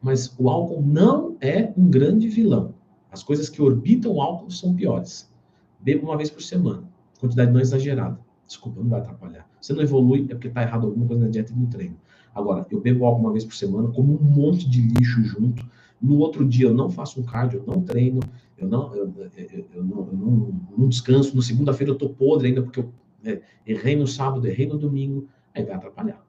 Mas 0.00 0.34
o 0.38 0.48
álcool 0.48 0.80
não 0.82 1.36
é 1.38 1.70
um 1.76 1.90
grande 1.90 2.28
vilão. 2.28 2.74
As 3.10 3.22
coisas 3.22 3.50
que 3.50 3.60
orbitam 3.60 4.12
o 4.12 4.22
álcool 4.22 4.50
são 4.50 4.74
piores. 4.74 5.30
Beba 5.78 6.06
uma 6.06 6.16
vez 6.16 6.30
por 6.30 6.40
semana. 6.40 6.84
Quantidade 7.20 7.52
não 7.52 7.60
exagerada. 7.60 8.18
Desculpa, 8.46 8.80
não 8.80 8.88
vai 8.88 9.00
atrapalhar. 9.00 9.46
Você 9.60 9.74
não 9.74 9.82
evolui, 9.82 10.26
é 10.30 10.34
porque 10.34 10.48
está 10.48 10.62
errado 10.62 10.86
alguma 10.86 11.06
coisa 11.06 11.24
na 11.24 11.28
dieta 11.28 11.52
e 11.52 11.56
no 11.56 11.66
treino. 11.66 11.96
Agora, 12.34 12.66
eu 12.70 12.80
bebo 12.80 13.04
álcool 13.04 13.20
uma 13.20 13.32
vez 13.32 13.44
por 13.44 13.54
semana, 13.54 13.88
como 13.88 14.14
um 14.14 14.24
monte 14.24 14.66
de 14.66 14.80
lixo 14.80 15.22
junto. 15.24 15.66
No 16.00 16.18
outro 16.18 16.46
dia 16.46 16.68
eu 16.68 16.74
não 16.74 16.88
faço 16.88 17.20
um 17.20 17.24
cardio, 17.24 17.58
eu 17.60 17.66
não 17.66 17.82
treino, 17.82 18.20
eu 18.56 18.66
não, 18.66 18.94
eu, 18.94 19.12
eu, 19.36 19.66
eu 19.74 19.84
não, 19.84 20.06
não, 20.06 20.60
não 20.78 20.88
descanso. 20.88 21.34
No 21.34 21.42
segunda-feira 21.42 21.92
eu 21.92 21.98
tô 21.98 22.08
podre 22.08 22.48
ainda 22.48 22.62
porque 22.62 22.80
eu 22.80 22.90
é, 23.24 23.42
errei 23.66 23.96
no 23.96 24.06
sábado, 24.06 24.46
errei 24.46 24.66
no 24.66 24.78
domingo. 24.78 25.28
Aí 25.54 25.64
vai 25.64 25.74
atrapalhar. 25.74 26.24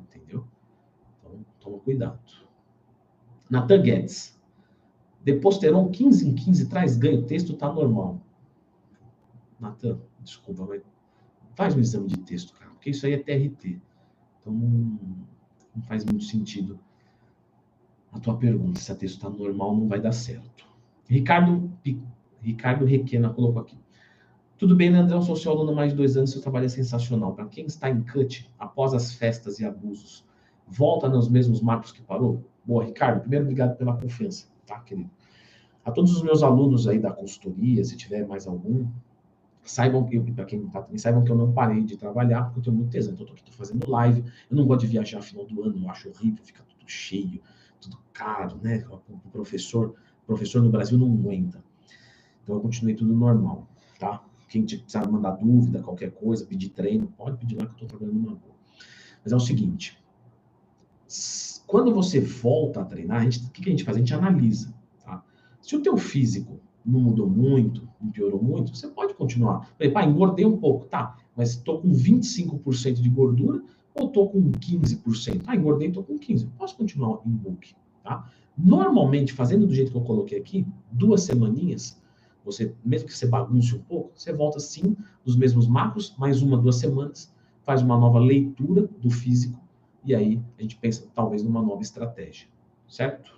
Entendeu? 0.00 0.46
Então, 1.18 1.44
toma 1.60 1.78
cuidado. 1.78 2.20
Nathan 3.50 3.82
Guedes. 3.82 4.34
Deposteron 5.22 5.90
15 5.90 6.28
em 6.28 6.34
15 6.34 6.68
traz 6.68 6.96
ganho, 6.98 7.20
o 7.20 7.26
texto 7.26 7.54
está 7.54 7.72
normal. 7.72 8.20
Natan, 9.58 9.98
desculpa, 10.20 10.66
mas 10.66 10.82
faz 11.54 11.74
um 11.74 11.80
exame 11.80 12.08
de 12.08 12.18
texto, 12.18 12.52
cara, 12.52 12.70
porque 12.72 12.90
isso 12.90 13.06
aí 13.06 13.14
é 13.14 13.18
TRT. 13.18 13.80
Então 14.40 14.52
não, 14.52 14.98
não 15.74 15.82
faz 15.84 16.04
muito 16.04 16.24
sentido 16.24 16.78
a 18.12 18.20
tua 18.20 18.36
pergunta, 18.36 18.78
se 18.78 18.92
a 18.92 18.94
texto 18.94 19.16
está 19.16 19.30
normal, 19.30 19.74
não 19.76 19.88
vai 19.88 20.00
dar 20.00 20.12
certo. 20.12 20.68
Ricardo, 21.08 21.72
Ricardo 22.40 22.84
Requena 22.84 23.30
colocou 23.30 23.62
aqui. 23.62 23.78
Tudo 24.56 24.76
bem, 24.76 24.88
Leandrão, 24.88 25.20
sociólogo 25.20 25.72
há 25.72 25.74
mais 25.74 25.90
de 25.90 25.96
dois 25.96 26.16
anos, 26.16 26.30
seu 26.30 26.40
trabalho 26.40 26.66
é 26.66 26.68
sensacional. 26.68 27.34
Para 27.34 27.46
quem 27.46 27.66
está 27.66 27.90
em 27.90 28.02
cut, 28.02 28.48
após 28.56 28.94
as 28.94 29.12
festas 29.12 29.58
e 29.58 29.64
abusos, 29.64 30.24
volta 30.68 31.08
nos 31.08 31.28
mesmos 31.28 31.60
marcos 31.60 31.90
que 31.90 32.00
parou? 32.00 32.44
Boa, 32.64 32.84
Ricardo, 32.84 33.20
primeiro, 33.20 33.44
obrigado 33.46 33.76
pela 33.76 33.96
confiança, 33.96 34.46
tá, 34.64 34.78
querido? 34.78 35.10
A 35.84 35.90
todos 35.90 36.14
os 36.14 36.22
meus 36.22 36.44
alunos 36.44 36.86
aí 36.86 37.00
da 37.00 37.10
consultoria, 37.10 37.84
se 37.84 37.96
tiver 37.96 38.24
mais 38.28 38.46
algum, 38.46 38.86
saibam 39.64 40.04
que, 40.04 40.20
para 40.20 40.44
quem 40.44 40.64
está 40.64 40.82
também, 40.82 40.98
saibam 40.98 41.24
que 41.24 41.32
eu 41.32 41.36
não 41.36 41.52
parei 41.52 41.82
de 41.82 41.96
trabalhar, 41.96 42.44
porque 42.44 42.60
eu 42.60 42.62
tenho 42.62 42.76
muito 42.76 42.90
tesão. 42.90 43.12
Então, 43.12 43.26
eu 43.26 43.34
tô 43.34 43.52
fazendo 43.52 43.90
live. 43.90 44.24
Eu 44.48 44.56
não 44.56 44.66
gosto 44.66 44.82
de 44.82 44.86
viajar 44.86 45.16
no 45.16 45.22
final 45.24 45.46
do 45.46 45.64
ano, 45.64 45.82
eu 45.82 45.90
acho 45.90 46.08
horrível, 46.10 46.44
fica 46.44 46.62
tudo 46.62 46.88
cheio, 46.88 47.40
tudo 47.80 47.98
caro, 48.12 48.56
né? 48.62 48.84
O 48.88 49.30
professor, 49.30 49.94
o 50.22 50.26
professor 50.26 50.62
no 50.62 50.70
Brasil 50.70 50.96
não 50.96 51.12
aguenta. 51.12 51.62
Então, 52.44 52.54
eu 52.54 52.60
continuei 52.60 52.94
tudo 52.94 53.12
normal, 53.12 53.66
tá? 53.98 54.22
Quem 54.54 54.62
precisar 54.62 55.10
mandar 55.10 55.32
dúvida, 55.32 55.82
qualquer 55.82 56.12
coisa, 56.12 56.46
pedir 56.46 56.68
treino, 56.68 57.12
pode 57.16 57.36
pedir 57.38 57.56
lá 57.56 57.66
que 57.66 57.72
eu 57.72 57.74
estou 57.74 57.88
trabalhando 57.88 58.14
numa 58.14 58.36
boa. 58.36 58.54
Mas 59.24 59.32
é 59.32 59.36
o 59.36 59.40
seguinte: 59.40 59.98
quando 61.66 61.92
você 61.92 62.20
volta 62.20 62.80
a 62.80 62.84
treinar, 62.84 63.22
a 63.22 63.24
gente, 63.24 63.46
o 63.46 63.50
que 63.50 63.68
a 63.68 63.70
gente 63.72 63.82
faz? 63.82 63.96
A 63.96 64.00
gente 64.00 64.14
analisa. 64.14 64.72
Se 65.60 65.74
o 65.74 65.80
teu 65.80 65.96
físico 65.96 66.60
não 66.84 67.00
mudou 67.00 67.28
muito, 67.28 67.88
não 68.00 68.12
piorou 68.12 68.40
muito, 68.40 68.76
você 68.76 68.86
pode 68.86 69.14
continuar. 69.14 69.66
Falei, 69.78 69.90
pá, 69.90 70.04
engordei 70.04 70.44
um 70.44 70.58
pouco, 70.58 70.84
tá, 70.84 71.16
mas 71.34 71.50
estou 71.52 71.80
com 71.80 71.90
25% 71.90 73.00
de 73.00 73.08
gordura 73.08 73.60
ou 73.94 74.06
estou 74.06 74.28
com 74.28 74.52
15%? 74.52 75.42
Ah, 75.46 75.56
engordei, 75.56 75.88
estou 75.88 76.04
com 76.04 76.16
15%. 76.16 76.48
Posso 76.58 76.76
continuar 76.76 77.22
em 77.26 77.30
bulk, 77.30 77.74
tá? 78.04 78.30
Normalmente, 78.56 79.32
fazendo 79.32 79.66
do 79.66 79.74
jeito 79.74 79.90
que 79.90 79.96
eu 79.96 80.02
coloquei 80.02 80.38
aqui, 80.38 80.66
duas 80.92 81.22
semaninhas, 81.22 81.98
você, 82.44 82.74
mesmo 82.84 83.08
que 83.08 83.16
você 83.16 83.26
bagunce 83.26 83.74
um 83.74 83.82
pouco, 83.82 84.12
você 84.14 84.32
volta 84.32 84.60
sim 84.60 84.96
nos 85.24 85.36
mesmos 85.36 85.66
macros, 85.66 86.14
mais 86.18 86.42
uma, 86.42 86.58
duas 86.58 86.76
semanas, 86.76 87.32
faz 87.62 87.82
uma 87.82 87.98
nova 87.98 88.18
leitura 88.18 88.88
do 89.00 89.10
físico, 89.10 89.60
e 90.04 90.14
aí 90.14 90.40
a 90.58 90.62
gente 90.62 90.76
pensa 90.76 91.08
talvez 91.14 91.42
numa 91.42 91.62
nova 91.62 91.80
estratégia, 91.80 92.46
certo? 92.88 93.34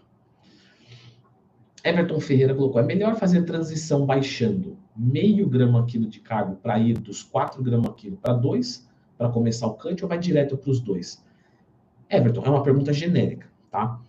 Everton 1.85 2.19
Ferreira 2.19 2.55
colocou: 2.55 2.81
é 2.81 2.85
melhor 2.85 3.15
fazer 3.15 3.45
transição 3.45 4.05
baixando 4.05 4.77
meio 4.97 5.49
grama 5.49 5.85
quilo 5.87 6.09
de 6.09 6.21
carbo 6.21 6.57
para 6.57 6.79
ir 6.79 6.99
dos 6.99 7.23
4 7.23 7.63
gramas 7.63 7.95
quilo 7.97 8.17
para 8.17 8.33
2 8.33 8.89
para 9.17 9.29
começar 9.29 9.67
o 9.67 9.75
cut 9.75 10.03
ou 10.03 10.09
vai 10.09 10.19
direto 10.19 10.57
para 10.57 10.71
os 10.71 10.81
dois? 10.81 11.25
Everton, 12.11 12.43
é 12.45 12.51
uma 12.51 12.63
pergunta 12.63 12.93
genérica, 12.93 13.49
tá? 13.71 14.01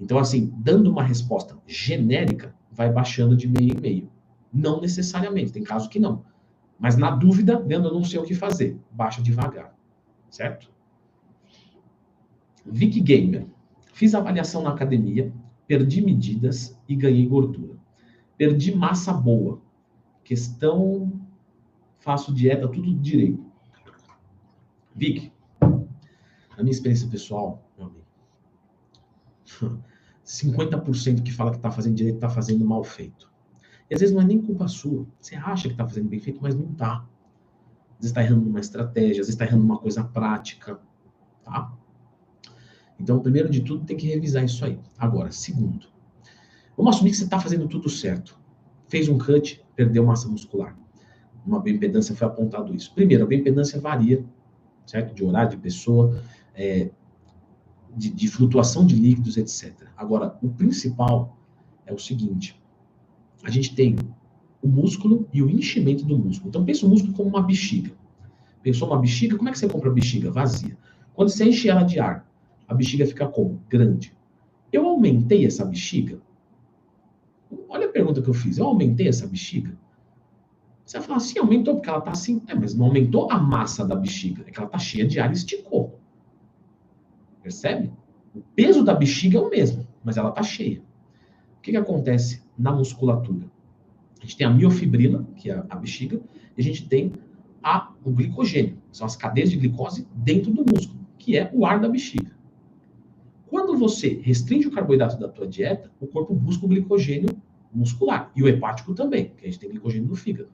Então, 0.00 0.18
assim, 0.18 0.52
dando 0.56 0.90
uma 0.90 1.02
resposta 1.02 1.56
genérica, 1.66 2.54
vai 2.70 2.90
baixando 2.90 3.36
de 3.36 3.46
meio 3.48 3.76
em 3.76 3.80
meio. 3.80 4.10
Não 4.52 4.80
necessariamente, 4.80 5.52
tem 5.52 5.62
caso 5.62 5.88
que 5.88 5.98
não. 5.98 6.24
Mas 6.78 6.96
na 6.96 7.10
dúvida, 7.10 7.60
vendo 7.60 7.88
eu 7.88 7.94
não 7.94 8.04
sei 8.04 8.18
o 8.18 8.24
que 8.24 8.34
fazer, 8.34 8.78
baixa 8.90 9.22
devagar, 9.22 9.74
certo? 10.28 10.70
Vic 12.64 13.00
Gamer. 13.00 13.46
Fiz 13.92 14.14
avaliação 14.14 14.62
na 14.62 14.70
academia, 14.70 15.32
perdi 15.66 16.02
medidas 16.02 16.78
e 16.88 16.96
ganhei 16.96 17.26
gordura. 17.26 17.76
Perdi 18.36 18.74
massa 18.74 19.12
boa. 19.12 19.60
Questão, 20.24 21.20
faço 21.98 22.34
dieta, 22.34 22.68
tudo 22.68 22.94
direito. 22.94 23.44
Vic, 24.94 25.32
na 25.60 26.58
minha 26.58 26.70
experiência 26.70 27.08
pessoal, 27.08 27.62
meu 27.76 27.86
amigo, 27.86 28.06
50% 30.24 31.22
que 31.22 31.32
fala 31.32 31.50
que 31.50 31.56
está 31.56 31.70
fazendo 31.70 31.94
direito 31.94 32.16
está 32.16 32.28
fazendo 32.28 32.64
mal 32.64 32.84
feito. 32.84 33.31
E 33.92 33.94
às 33.94 34.00
vezes 34.00 34.14
não 34.14 34.22
é 34.22 34.24
nem 34.24 34.40
culpa 34.40 34.66
sua. 34.68 35.06
Você 35.20 35.36
acha 35.36 35.68
que 35.68 35.74
está 35.74 35.86
fazendo 35.86 36.08
bem 36.08 36.18
feito, 36.18 36.38
mas 36.40 36.54
não 36.54 36.64
está. 36.64 36.94
Às 36.94 37.98
vezes 37.98 38.10
está 38.10 38.22
errando 38.22 38.46
numa 38.46 38.58
estratégia, 38.58 39.10
às 39.20 39.26
vezes 39.26 39.34
está 39.34 39.44
errando 39.44 39.64
numa 39.64 39.76
coisa 39.76 40.02
prática. 40.02 40.80
Tá? 41.44 41.70
Então, 42.98 43.20
primeiro 43.20 43.50
de 43.50 43.60
tudo, 43.60 43.84
tem 43.84 43.94
que 43.94 44.06
revisar 44.06 44.42
isso 44.42 44.64
aí. 44.64 44.80
Agora, 44.96 45.30
segundo, 45.30 45.88
vamos 46.74 46.94
assumir 46.94 47.10
que 47.10 47.18
você 47.18 47.24
está 47.24 47.38
fazendo 47.38 47.68
tudo 47.68 47.90
certo. 47.90 48.40
Fez 48.88 49.10
um 49.10 49.18
cut, 49.18 49.62
perdeu 49.76 50.06
massa 50.06 50.26
muscular. 50.26 50.74
Uma 51.44 51.60
bioimpedância 51.60 52.16
foi 52.16 52.26
apontado 52.26 52.74
isso. 52.74 52.94
Primeiro, 52.94 53.24
a 53.24 53.26
bioimpedância 53.26 53.78
varia, 53.78 54.24
certo? 54.86 55.14
De 55.14 55.22
horário, 55.22 55.50
de 55.50 55.58
pessoa, 55.58 56.18
é, 56.54 56.88
de, 57.94 58.08
de 58.08 58.26
flutuação 58.26 58.86
de 58.86 58.96
líquidos, 58.96 59.36
etc. 59.36 59.86
Agora, 59.94 60.38
o 60.40 60.48
principal 60.48 61.36
é 61.84 61.92
o 61.92 61.98
seguinte: 61.98 62.61
a 63.42 63.50
gente 63.50 63.74
tem 63.74 63.96
o 64.62 64.68
músculo 64.68 65.28
e 65.32 65.42
o 65.42 65.50
enchimento 65.50 66.04
do 66.04 66.16
músculo. 66.16 66.48
Então, 66.48 66.64
pensa 66.64 66.86
o 66.86 66.88
músculo 66.88 67.12
como 67.12 67.28
uma 67.28 67.42
bexiga. 67.42 67.92
Pensou 68.62 68.88
uma 68.88 68.98
bexiga? 68.98 69.36
Como 69.36 69.48
é 69.48 69.52
que 69.52 69.58
você 69.58 69.68
compra 69.68 69.90
a 69.90 69.92
bexiga? 69.92 70.30
Vazia. 70.30 70.78
Quando 71.14 71.28
você 71.28 71.44
enche 71.44 71.68
ela 71.68 71.82
de 71.82 71.98
ar, 71.98 72.26
a 72.68 72.74
bexiga 72.74 73.04
fica 73.04 73.26
como? 73.26 73.60
Grande. 73.68 74.16
Eu 74.72 74.86
aumentei 74.86 75.44
essa 75.44 75.64
bexiga? 75.64 76.20
Olha 77.68 77.86
a 77.86 77.90
pergunta 77.90 78.22
que 78.22 78.28
eu 78.28 78.34
fiz. 78.34 78.58
Eu 78.58 78.66
aumentei 78.66 79.08
essa 79.08 79.26
bexiga? 79.26 79.76
Você 80.84 80.98
vai 80.98 81.06
falar 81.06 81.16
assim, 81.18 81.38
aumentou 81.38 81.74
porque 81.74 81.88
ela 81.88 81.98
está 81.98 82.12
assim. 82.12 82.42
É, 82.46 82.54
mas 82.54 82.74
não 82.74 82.86
aumentou 82.86 83.30
a 83.30 83.38
massa 83.38 83.84
da 83.84 83.96
bexiga. 83.96 84.44
É 84.46 84.50
que 84.50 84.58
ela 84.58 84.66
está 84.66 84.78
cheia 84.78 85.06
de 85.06 85.18
ar 85.18 85.30
e 85.30 85.34
esticou. 85.34 85.98
Percebe? 87.42 87.92
O 88.34 88.40
peso 88.54 88.84
da 88.84 88.94
bexiga 88.94 89.38
é 89.38 89.40
o 89.40 89.50
mesmo, 89.50 89.86
mas 90.02 90.16
ela 90.16 90.30
está 90.30 90.42
cheia. 90.42 90.80
O 91.58 91.60
que, 91.60 91.72
que 91.72 91.76
acontece 91.76 92.42
na 92.58 92.72
musculatura? 92.72 93.50
A 94.18 94.22
gente 94.22 94.36
tem 94.36 94.46
a 94.46 94.50
miofibrina, 94.50 95.26
que 95.36 95.50
é 95.50 95.64
a 95.68 95.76
bexiga, 95.76 96.20
e 96.56 96.60
a 96.60 96.64
gente 96.64 96.86
tem 96.86 97.12
a, 97.62 97.92
o 98.04 98.10
glicogênio, 98.10 98.78
que 98.90 98.96
são 98.96 99.06
as 99.06 99.16
cadeias 99.16 99.50
de 99.50 99.56
glicose 99.56 100.06
dentro 100.14 100.52
do 100.52 100.64
músculo, 100.64 101.00
que 101.18 101.36
é 101.36 101.50
o 101.52 101.66
ar 101.66 101.80
da 101.80 101.88
bexiga. 101.88 102.30
Quando 103.46 103.76
você 103.76 104.20
restringe 104.22 104.68
o 104.68 104.70
carboidrato 104.70 105.18
da 105.18 105.28
tua 105.28 105.46
dieta, 105.46 105.90
o 106.00 106.06
corpo 106.06 106.34
busca 106.34 106.64
o 106.64 106.68
glicogênio 106.68 107.28
muscular 107.72 108.30
e 108.34 108.42
o 108.42 108.48
hepático 108.48 108.94
também, 108.94 109.32
que 109.36 109.46
a 109.46 109.50
gente 109.50 109.58
tem 109.58 109.70
glicogênio 109.70 110.08
no 110.08 110.16
fígado. 110.16 110.50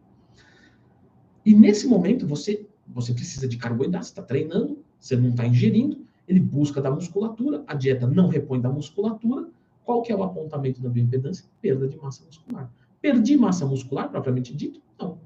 E 1.44 1.54
nesse 1.54 1.86
momento 1.86 2.26
você 2.26 2.66
você 2.94 3.12
precisa 3.12 3.46
de 3.46 3.56
carboidrato, 3.56 4.06
você 4.06 4.12
está 4.12 4.22
treinando, 4.22 4.82
você 4.98 5.16
não 5.16 5.30
está 5.30 5.46
ingerindo, 5.46 6.06
ele 6.26 6.40
busca 6.40 6.80
da 6.80 6.90
musculatura, 6.90 7.62
a 7.66 7.74
dieta 7.74 8.06
não 8.06 8.28
repõe 8.28 8.60
da 8.60 8.70
musculatura. 8.70 9.48
Qual 9.88 10.02
que 10.02 10.12
é 10.12 10.14
o 10.14 10.22
apontamento 10.22 10.82
da 10.82 10.90
bioimpedância? 10.90 11.46
Perda 11.62 11.88
de 11.88 11.96
massa 11.96 12.22
muscular. 12.22 12.70
Perdi 13.00 13.38
massa 13.38 13.64
muscular, 13.64 14.10
propriamente 14.10 14.54
dito? 14.54 14.82
Não. 15.00 15.18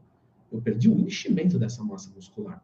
Eu 0.52 0.60
perdi 0.60 0.88
o 0.88 1.00
enchimento 1.00 1.58
dessa 1.58 1.82
massa 1.82 2.12
muscular. 2.14 2.62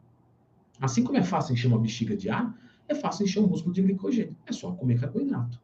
Assim 0.79 1.03
como 1.03 1.17
é 1.17 1.23
fácil 1.23 1.51
encher 1.51 1.67
uma 1.67 1.77
bexiga 1.77 2.15
de 2.15 2.29
ar, 2.29 2.57
é 2.87 2.95
fácil 2.95 3.25
encher 3.25 3.41
um 3.41 3.47
músculo 3.47 3.73
de 3.73 3.81
glicogênio. 3.81 4.33
É 4.45 4.53
só 4.53 4.71
comer 4.71 4.97
carboidrato. 4.97 5.61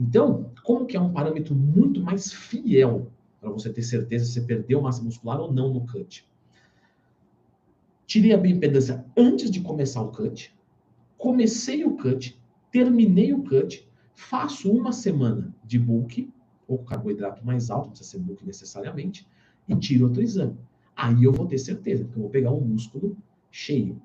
Então, 0.00 0.52
como 0.64 0.86
que 0.86 0.96
é 0.96 1.00
um 1.00 1.12
parâmetro 1.12 1.54
muito 1.54 2.00
mais 2.00 2.32
fiel 2.32 3.12
para 3.38 3.50
você 3.50 3.70
ter 3.70 3.82
certeza 3.82 4.24
se 4.24 4.32
você 4.32 4.40
perdeu 4.40 4.80
massa 4.80 5.02
muscular 5.02 5.38
ou 5.38 5.52
não 5.52 5.70
no 5.70 5.86
cut? 5.86 6.26
Tirei 8.06 8.32
a 8.32 8.38
bioimpedância 8.38 9.04
antes 9.14 9.50
de 9.50 9.60
começar 9.60 10.00
o 10.00 10.10
cut, 10.10 10.56
comecei 11.18 11.84
o 11.84 11.94
cut, 11.94 12.40
terminei 12.70 13.34
o 13.34 13.44
cut, 13.44 13.86
faço 14.16 14.72
uma 14.72 14.90
semana 14.90 15.54
de 15.64 15.78
bulk, 15.78 16.28
ou 16.66 16.78
carboidrato 16.78 17.46
mais 17.46 17.70
alto, 17.70 17.84
não 17.84 17.90
precisa 17.90 18.10
ser 18.10 18.18
bulk 18.18 18.44
necessariamente, 18.44 19.28
e 19.68 19.76
tiro 19.76 20.06
outro 20.06 20.22
exame. 20.22 20.56
Aí 20.96 21.22
eu 21.22 21.32
vou 21.32 21.46
ter 21.46 21.58
certeza, 21.58 22.04
que 22.04 22.16
eu 22.16 22.22
vou 22.22 22.30
pegar 22.30 22.50
um 22.50 22.60
músculo 22.60 23.16
cheio. 23.50 24.00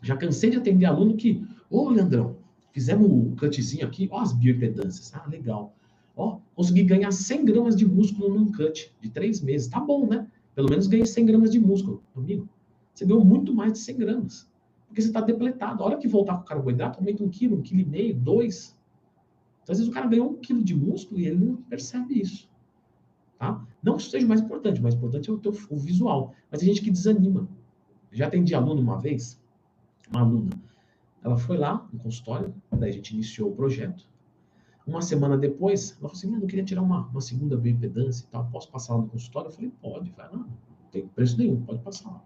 Já 0.00 0.16
cansei 0.16 0.50
de 0.50 0.56
atender 0.56 0.86
aluno 0.86 1.14
que, 1.16 1.46
ô 1.70 1.90
Leandrão, 1.90 2.36
fizemos 2.72 3.06
o 3.08 3.36
cutzinho 3.36 3.86
aqui, 3.86 4.08
ó 4.10 4.20
as 4.20 4.32
bioimpedâncias. 4.32 5.14
Ah, 5.14 5.26
legal. 5.28 5.74
Ó, 6.16 6.38
consegui 6.54 6.84
ganhar 6.84 7.12
100 7.12 7.44
gramas 7.44 7.76
de 7.76 7.86
músculo 7.86 8.34
num 8.34 8.50
cut 8.50 8.92
de 9.00 9.10
três 9.10 9.40
meses. 9.40 9.68
Tá 9.68 9.80
bom, 9.80 10.06
né? 10.06 10.26
Pelo 10.54 10.70
menos 10.70 10.86
ganhei 10.86 11.06
100 11.06 11.26
gramas 11.26 11.50
de 11.50 11.58
músculo. 11.58 12.02
Amigo, 12.16 12.48
você 12.94 13.04
ganhou 13.04 13.24
muito 13.24 13.52
mais 13.52 13.72
de 13.72 13.78
100 13.80 13.96
gramas. 13.96 14.48
Porque 14.86 15.02
você 15.02 15.08
está 15.08 15.20
depletado. 15.20 15.82
A 15.82 15.86
hora 15.86 15.96
que 15.98 16.06
voltar 16.06 16.36
com 16.36 16.44
carboidrato, 16.44 16.98
aumenta 16.98 17.24
um 17.24 17.28
quilo, 17.28 17.56
um 17.56 17.62
quilo 17.62 17.80
e 17.80 17.84
meio, 17.84 18.14
dois. 18.14 18.76
Então, 19.64 19.72
às 19.72 19.78
vezes 19.78 19.90
o 19.90 19.94
cara 19.94 20.06
ganhou 20.06 20.30
um 20.30 20.36
quilo 20.36 20.62
de 20.62 20.74
músculo 20.74 21.18
e 21.18 21.26
ele 21.26 21.44
não 21.44 21.56
percebe 21.56 22.20
isso. 22.20 22.48
Tá? 23.38 23.66
Não 23.82 23.96
que 23.96 24.02
isso 24.02 24.10
seja 24.10 24.26
mais 24.26 24.40
importante, 24.40 24.78
o 24.78 24.82
mais 24.82 24.94
importante 24.94 25.28
é 25.28 25.32
o 25.32 25.38
teu 25.38 25.52
o 25.70 25.76
visual. 25.76 26.34
Mas 26.50 26.60
tem 26.60 26.68
gente 26.68 26.82
que 26.82 26.90
desanima. 26.90 27.48
Já 28.12 28.26
atendi 28.26 28.54
aluno 28.54 28.80
uma 28.80 29.00
vez, 29.00 29.40
uma 30.10 30.20
aluna. 30.20 30.50
Ela 31.22 31.36
foi 31.36 31.56
lá 31.56 31.88
no 31.92 31.98
consultório, 31.98 32.54
daí 32.70 32.90
a 32.90 32.92
gente 32.92 33.12
iniciou 33.12 33.50
o 33.50 33.56
projeto. 33.56 34.06
Uma 34.86 35.00
semana 35.00 35.38
depois, 35.38 35.92
ela 35.92 36.10
falou 36.10 36.12
assim: 36.12 36.34
eu 36.34 36.46
queria 36.46 36.64
tirar 36.64 36.82
uma, 36.82 37.06
uma 37.08 37.20
segunda 37.20 37.56
bioimpedância 37.56 38.24
e 38.24 38.28
tal, 38.28 38.46
posso 38.52 38.70
passar 38.70 38.94
lá 38.94 39.00
no 39.00 39.08
consultório? 39.08 39.48
Eu 39.48 39.52
falei: 39.52 39.72
pode, 39.80 40.10
vai 40.10 40.26
lá, 40.30 40.36
não 40.36 40.90
tem 40.92 41.08
preço 41.08 41.38
nenhum, 41.38 41.62
pode 41.62 41.80
passar 41.80 42.10
lá. 42.10 42.22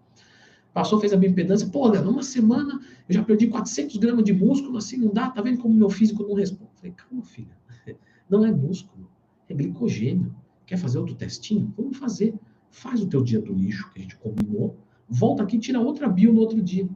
Passou, 0.74 1.00
fez 1.00 1.12
a 1.12 1.16
bioimpedância, 1.16 1.68
pô, 1.68 1.88
Léo, 1.88 2.04
numa 2.04 2.22
semana 2.22 2.80
eu 3.08 3.14
já 3.14 3.22
perdi 3.22 3.46
400 3.46 3.96
gramas 3.96 4.24
de 4.24 4.32
músculo, 4.32 4.76
assim 4.76 4.96
não 4.98 5.12
dá, 5.12 5.30
tá 5.30 5.40
vendo 5.40 5.62
como 5.62 5.72
meu 5.74 5.88
físico 5.88 6.24
não 6.24 6.34
responde? 6.34 6.67
Falei: 6.78 6.92
calma, 6.92 7.24
filha, 7.24 7.56
Não 8.28 8.44
é 8.44 8.52
músculo, 8.52 9.10
é 9.48 9.54
glicogênio. 9.54 10.34
Quer 10.66 10.76
fazer 10.76 10.98
outro 10.98 11.14
testinho? 11.14 11.72
Vamos 11.76 11.96
fazer. 11.96 12.34
Faz 12.70 13.00
o 13.00 13.08
teu 13.08 13.22
dia 13.22 13.40
do 13.40 13.54
lixo, 13.54 13.90
que 13.90 13.98
a 13.98 14.02
gente 14.02 14.16
combinou, 14.16 14.76
volta 15.08 15.42
aqui 15.42 15.56
e 15.56 15.60
tira 15.60 15.80
outra 15.80 16.06
bio 16.08 16.32
no 16.32 16.40
outro 16.40 16.60
dia. 16.62 16.88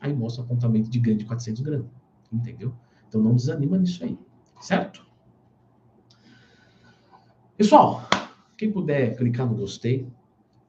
Aí 0.00 0.12
mostra 0.12 0.42
o 0.42 0.44
apontamento 0.44 0.90
de 0.90 0.98
ganho 0.98 1.16
de 1.16 1.24
400 1.24 1.62
gramas. 1.62 1.86
Entendeu? 2.32 2.74
Então 3.08 3.22
não 3.22 3.34
desanima 3.34 3.78
nisso 3.78 4.02
aí. 4.02 4.18
Certo? 4.60 5.06
Pessoal, 7.56 8.02
quem 8.56 8.72
puder 8.72 9.16
clicar 9.16 9.46
no 9.48 9.54
gostei, 9.54 10.08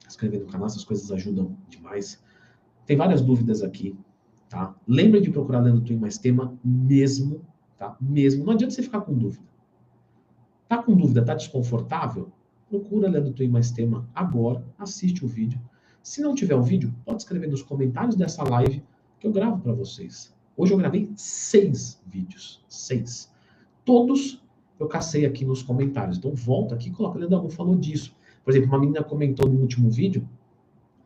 inscrever 0.06 0.40
no 0.40 0.46
canal, 0.46 0.66
essas 0.66 0.84
coisas 0.84 1.10
ajudam 1.10 1.56
demais. 1.68 2.22
Tem 2.86 2.96
várias 2.96 3.20
dúvidas 3.20 3.62
aqui, 3.62 3.98
tá? 4.48 4.72
Lembre 4.86 5.20
de 5.20 5.30
procurar 5.30 5.60
Lendo 5.60 5.80
Twin 5.80 5.98
Mais 5.98 6.16
Tema 6.16 6.56
mesmo, 6.64 7.44
tá? 7.78 7.96
Mesmo. 8.00 8.44
Não 8.44 8.52
adianta 8.52 8.74
você 8.74 8.82
ficar 8.82 9.00
com 9.00 9.14
dúvida. 9.14 9.44
Tá 10.68 10.82
com 10.82 10.94
dúvida, 10.94 11.24
tá 11.24 11.34
desconfortável? 11.34 12.30
Procura 12.68 13.08
Lendo 13.08 13.32
Twin 13.32 13.48
Mais 13.48 13.70
Tema 13.70 14.08
agora, 14.14 14.64
assiste 14.78 15.24
o 15.24 15.28
vídeo. 15.28 15.60
Se 16.02 16.20
não 16.20 16.34
tiver 16.34 16.54
o 16.54 16.62
vídeo, 16.62 16.94
pode 17.04 17.22
escrever 17.22 17.48
nos 17.48 17.62
comentários 17.62 18.16
dessa 18.16 18.42
live 18.42 18.82
que 19.18 19.26
eu 19.26 19.32
gravo 19.32 19.60
para 19.60 19.72
vocês. 19.72 20.34
Hoje 20.56 20.72
eu 20.72 20.78
gravei 20.78 21.10
seis 21.16 22.02
vídeos. 22.06 22.64
Seis. 22.68 23.32
Todos 23.84 24.42
eu 24.78 24.86
cacei 24.86 25.24
aqui 25.24 25.44
nos 25.44 25.62
comentários. 25.62 26.18
Então 26.18 26.34
volta 26.34 26.74
aqui 26.74 26.88
e 26.88 26.92
coloca. 26.92 27.18
Leandro 27.18 27.48
falou 27.50 27.76
disso. 27.76 28.14
Por 28.44 28.50
exemplo, 28.50 28.68
uma 28.68 28.78
menina 28.78 29.02
comentou 29.02 29.48
no 29.48 29.60
último 29.60 29.90
vídeo 29.90 30.28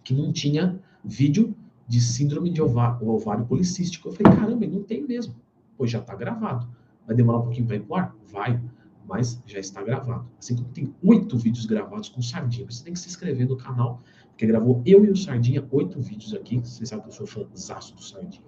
que 0.02 0.14
não 0.14 0.32
tinha 0.32 0.80
vídeo 1.04 1.54
de 1.86 2.00
síndrome 2.00 2.50
de 2.50 2.62
ovário, 2.62 3.08
ovário 3.08 3.44
policístico. 3.46 4.08
Eu 4.08 4.12
falei, 4.12 4.38
caramba, 4.38 4.66
não 4.66 4.82
tem 4.82 5.06
mesmo. 5.06 5.34
Pois 5.80 5.90
já 5.90 6.00
está 6.00 6.14
gravado. 6.14 6.68
Vai 7.06 7.16
demorar 7.16 7.38
um 7.38 7.42
pouquinho 7.44 7.66
para 7.66 7.76
ir 7.76 7.80
pro 7.80 7.94
ar? 7.94 8.14
Vai, 8.30 8.62
mas 9.08 9.42
já 9.46 9.58
está 9.58 9.82
gravado. 9.82 10.28
Assim 10.38 10.54
como 10.54 10.68
tem 10.68 10.94
oito 11.02 11.38
vídeos 11.38 11.64
gravados 11.64 12.10
com 12.10 12.20
Sardinha. 12.20 12.70
Você 12.70 12.84
tem 12.84 12.92
que 12.92 12.98
se 12.98 13.08
inscrever 13.08 13.48
no 13.48 13.56
canal, 13.56 14.02
porque 14.28 14.46
gravou 14.46 14.82
eu 14.84 15.06
e 15.06 15.10
o 15.10 15.16
Sardinha 15.16 15.66
oito 15.70 15.98
vídeos 15.98 16.34
aqui. 16.34 16.58
Vocês 16.58 16.86
sabem 16.86 17.02
que 17.02 17.08
eu 17.08 17.26
sou 17.26 17.26
fãzaço 17.26 17.94
do 17.94 18.02
Sardinha. 18.02 18.44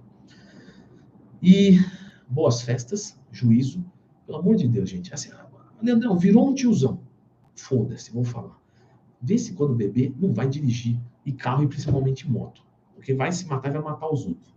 E 1.41 1.79
boas 2.29 2.61
festas, 2.61 3.19
juízo. 3.31 3.83
Pelo 4.27 4.37
amor 4.37 4.57
de 4.57 4.69
Deus, 4.69 4.91
gente. 4.91 5.15
Assim, 5.15 5.31
Leandrão, 5.83 6.19
virou 6.19 6.51
um 6.51 6.55
tiozão. 6.55 7.01
Foda-se, 7.55 8.13
vou 8.13 8.25
falar. 8.25 8.61
Vê 9.23 9.39
se 9.39 9.55
quando 9.55 9.75
beber 9.75 10.15
não 10.19 10.35
vai 10.35 10.51
dirigir 10.51 11.01
e 11.25 11.33
carro 11.33 11.63
e 11.65 11.67
principalmente 11.67 12.31
moto. 12.31 12.63
Porque 12.95 13.15
vai 13.15 13.33
se 13.33 13.47
matar 13.47 13.71
e 13.71 13.73
vai 13.73 13.83
matar 13.83 14.13
os 14.13 14.27
outros. 14.27 14.53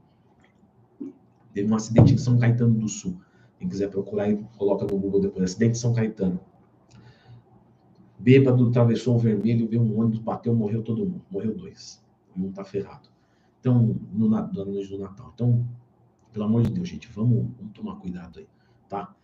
Teve 1.56 1.72
um 1.72 1.76
acidente 1.76 2.14
em 2.14 2.18
São 2.18 2.38
Caetano 2.38 2.74
do 2.78 2.90
Sul. 2.90 3.18
Quem 3.58 3.70
quiser 3.70 3.90
procurar 3.90 4.36
coloca 4.58 4.86
no 4.86 5.00
Google 5.00 5.22
depois. 5.22 5.46
Acidente 5.46 5.72
de 5.72 5.78
São 5.78 5.94
Caetano. 5.94 6.38
Bêbado 8.20 8.68
atravessou 8.68 9.16
o 9.16 9.18
vermelho, 9.18 9.66
veio 9.66 9.82
um 9.82 9.98
ônibus, 9.98 10.20
bateu, 10.20 10.54
morreu 10.54 10.84
todo 10.84 11.06
mundo. 11.06 11.22
Morreu 11.32 11.56
dois. 11.56 12.04
Um 12.36 12.52
tá 12.52 12.66
ferrado. 12.66 13.08
Então, 13.62 13.98
no, 14.12 14.30
na, 14.30 14.46
noite 14.46 14.90
do 14.90 15.00
Natal. 15.00 15.32
Então, 15.34 15.66
pelo 16.34 16.44
amor 16.44 16.64
de 16.64 16.72
Deus, 16.72 16.90
gente, 16.90 17.08
vamos, 17.08 17.48
vamos 17.58 17.72
tomar 17.74 17.96
cuidado 17.96 18.40
aí, 18.40 18.48
tá? 18.90 19.16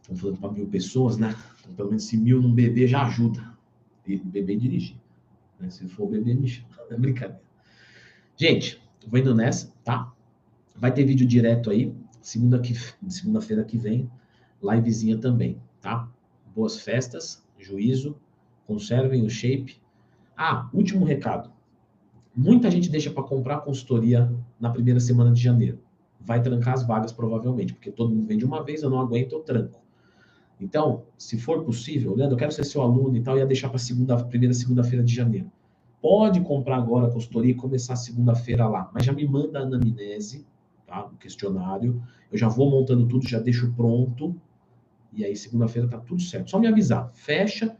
Estamos 0.00 0.20
falando 0.20 0.38
para 0.38 0.52
mil 0.52 0.68
pessoas, 0.68 1.16
né? 1.16 1.34
Então, 1.58 1.74
pelo 1.74 1.88
menos 1.88 2.04
se 2.04 2.16
mil 2.16 2.40
não 2.40 2.54
beber 2.54 2.86
já 2.86 3.04
ajuda. 3.04 3.58
E 4.06 4.16
beber 4.16 4.54
e 4.54 4.56
dirigir. 4.56 4.96
Né? 5.58 5.68
Se 5.68 5.88
for 5.88 6.08
beber, 6.08 6.36
me 6.36 6.46
chama. 6.46 6.68
É 6.90 6.96
brincadeira. 6.96 7.42
Gente, 8.36 8.80
vou 9.06 9.18
indo 9.18 9.34
nessa, 9.34 9.70
tá? 9.84 10.10
Vai 10.78 10.92
ter 10.92 11.04
vídeo 11.04 11.26
direto 11.26 11.70
aí, 11.70 11.94
segunda 12.20 12.58
que, 12.58 12.74
segunda-feira 13.08 13.64
que 13.64 13.76
vem, 13.76 14.10
livezinha 14.62 15.18
também, 15.18 15.60
tá? 15.80 16.08
Boas 16.54 16.80
festas, 16.80 17.44
juízo, 17.58 18.16
conservem 18.66 19.24
o 19.24 19.30
shape. 19.30 19.80
Ah, 20.36 20.68
último 20.72 21.04
recado. 21.04 21.50
Muita 22.34 22.70
gente 22.70 22.88
deixa 22.88 23.10
para 23.10 23.24
comprar 23.24 23.60
consultoria 23.60 24.32
na 24.60 24.70
primeira 24.70 25.00
semana 25.00 25.32
de 25.32 25.42
janeiro 25.42 25.80
vai 26.20 26.42
trancar 26.42 26.74
as 26.74 26.86
vagas 26.86 27.12
provavelmente, 27.12 27.72
porque 27.72 27.90
todo 27.90 28.14
mundo 28.14 28.26
vem 28.26 28.38
de 28.38 28.44
uma 28.44 28.62
vez, 28.62 28.82
eu 28.82 28.90
não 28.90 29.00
aguento, 29.00 29.32
eu 29.32 29.40
tranco. 29.40 29.80
Então, 30.60 31.04
se 31.16 31.38
for 31.38 31.64
possível, 31.64 32.14
Leandro, 32.14 32.34
eu 32.34 32.38
quero 32.38 32.52
ser 32.52 32.64
seu 32.64 32.82
aluno 32.82 33.16
e 33.16 33.22
tal, 33.22 33.38
ia 33.38 33.46
deixar 33.46 33.68
para 33.68 33.78
segunda, 33.78 34.22
primeira 34.24 34.52
segunda-feira 34.52 35.04
de 35.04 35.14
janeiro. 35.14 35.50
Pode 36.02 36.40
comprar 36.40 36.76
agora 36.76 37.06
a 37.06 37.10
consultoria 37.10 37.52
e 37.52 37.54
começar 37.54 37.96
segunda-feira 37.96 38.68
lá, 38.68 38.90
mas 38.92 39.04
já 39.04 39.12
me 39.12 39.26
manda 39.26 39.60
a 39.60 39.62
anamnese, 39.62 40.46
tá? 40.88 41.04
O 41.04 41.16
questionário. 41.16 42.02
Eu 42.32 42.38
já 42.38 42.48
vou 42.48 42.68
montando 42.68 43.06
tudo, 43.06 43.28
já 43.28 43.38
deixo 43.38 43.72
pronto. 43.74 44.34
E 45.12 45.24
aí, 45.24 45.36
segunda-feira 45.36 45.86
tá 45.86 45.98
tudo 45.98 46.20
certo. 46.20 46.50
Só 46.50 46.58
me 46.58 46.66
avisar. 46.66 47.10
Fecha, 47.14 47.76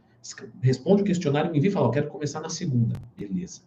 responde 0.61 1.01
o 1.01 1.05
questionário, 1.05 1.51
me 1.51 1.57
envia 1.57 1.69
e 1.69 1.73
fala: 1.73 1.87
Eu 1.87 1.91
quero 1.91 2.07
começar 2.07 2.39
na 2.39 2.49
segunda. 2.49 2.95
Beleza. 3.17 3.61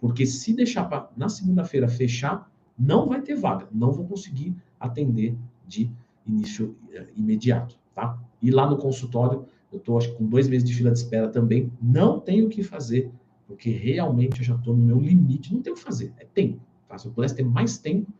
Porque 0.00 0.26
se 0.26 0.52
deixar 0.52 0.84
pra, 0.84 1.08
na 1.16 1.28
segunda-feira 1.28 1.88
fechar, 1.88 2.50
não 2.78 3.06
vai 3.06 3.22
ter 3.22 3.34
vaga, 3.34 3.68
não 3.72 3.92
vou 3.92 4.06
conseguir 4.06 4.54
atender 4.78 5.36
de 5.66 5.90
início 6.26 6.76
eh, 6.92 7.06
imediato, 7.16 7.78
tá? 7.94 8.18
E 8.42 8.50
lá 8.50 8.68
no 8.68 8.76
consultório, 8.76 9.46
eu 9.72 9.78
estou 9.78 9.96
acho 9.96 10.14
com 10.14 10.26
dois 10.26 10.48
meses 10.48 10.68
de 10.68 10.74
fila 10.74 10.90
de 10.90 10.98
espera 10.98 11.28
também, 11.28 11.72
não 11.80 12.20
tenho 12.20 12.46
o 12.46 12.48
que 12.50 12.62
fazer, 12.62 13.10
porque 13.46 13.70
realmente 13.70 14.40
eu 14.40 14.44
já 14.44 14.54
estou 14.54 14.76
no 14.76 14.84
meu 14.84 15.00
limite, 15.00 15.54
não 15.54 15.62
tenho 15.62 15.74
o 15.74 15.78
que 15.78 15.84
fazer, 15.84 16.12
é 16.18 16.26
tempo, 16.26 16.60
tá? 16.86 16.98
Se 16.98 17.06
eu 17.06 17.12
pudesse 17.12 17.34
ter 17.34 17.44
mais 17.44 17.78
tempo, 17.78 18.12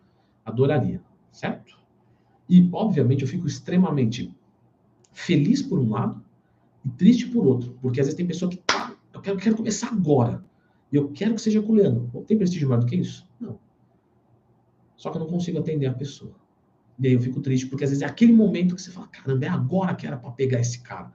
adoraria, 0.46 1.02
certo? 1.30 1.76
E, 2.48 2.68
obviamente, 2.72 3.22
eu 3.22 3.28
fico 3.28 3.46
extremamente 3.46 4.34
feliz 5.12 5.60
por 5.60 5.78
um 5.78 5.90
lado 5.90 6.24
e 6.84 6.88
triste 6.90 7.26
por 7.26 7.44
outro, 7.44 7.76
porque 7.82 8.00
às 8.00 8.06
vezes 8.06 8.16
tem 8.16 8.26
pessoa 8.26 8.50
que, 8.50 8.62
ah, 8.70 8.94
eu 9.12 9.20
quero, 9.20 9.36
quero 9.36 9.56
começar 9.56 9.88
agora, 9.88 10.44
e 10.92 10.96
eu 10.96 11.10
quero 11.10 11.34
que 11.34 11.40
seja 11.40 11.60
com 11.60 11.72
o 11.72 11.74
Leandro. 11.74 12.24
Tem 12.26 12.38
prestígio 12.38 12.68
maior 12.68 12.80
do 12.80 12.86
que 12.86 12.96
isso? 12.96 13.28
Não. 13.40 13.58
Só 14.96 15.10
que 15.10 15.16
eu 15.16 15.20
não 15.20 15.28
consigo 15.28 15.58
atender 15.58 15.86
a 15.86 15.92
pessoa. 15.92 16.34
E 16.98 17.08
aí 17.08 17.12
eu 17.12 17.20
fico 17.20 17.40
triste, 17.40 17.66
porque 17.66 17.84
às 17.84 17.90
vezes 17.90 18.02
é 18.02 18.06
aquele 18.06 18.32
momento 18.32 18.74
que 18.74 18.80
você 18.80 18.90
fala, 18.90 19.08
caramba, 19.08 19.44
é 19.44 19.48
agora 19.48 19.94
que 19.94 20.06
era 20.06 20.16
para 20.16 20.30
pegar 20.30 20.60
esse 20.60 20.80
cara. 20.80 21.12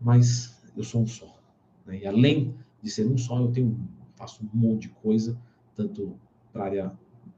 Mas 0.00 0.62
eu 0.76 0.84
sou 0.84 1.02
um 1.02 1.06
só. 1.06 1.40
Né? 1.86 2.00
E 2.00 2.06
além 2.06 2.54
de 2.82 2.90
ser 2.90 3.06
um 3.06 3.16
só, 3.16 3.40
eu 3.40 3.50
tenho, 3.50 3.76
faço 4.14 4.44
um 4.44 4.56
monte 4.56 4.82
de 4.82 4.88
coisa, 4.90 5.36
tanto 5.74 6.16
para 6.52 6.64
área, 6.64 6.92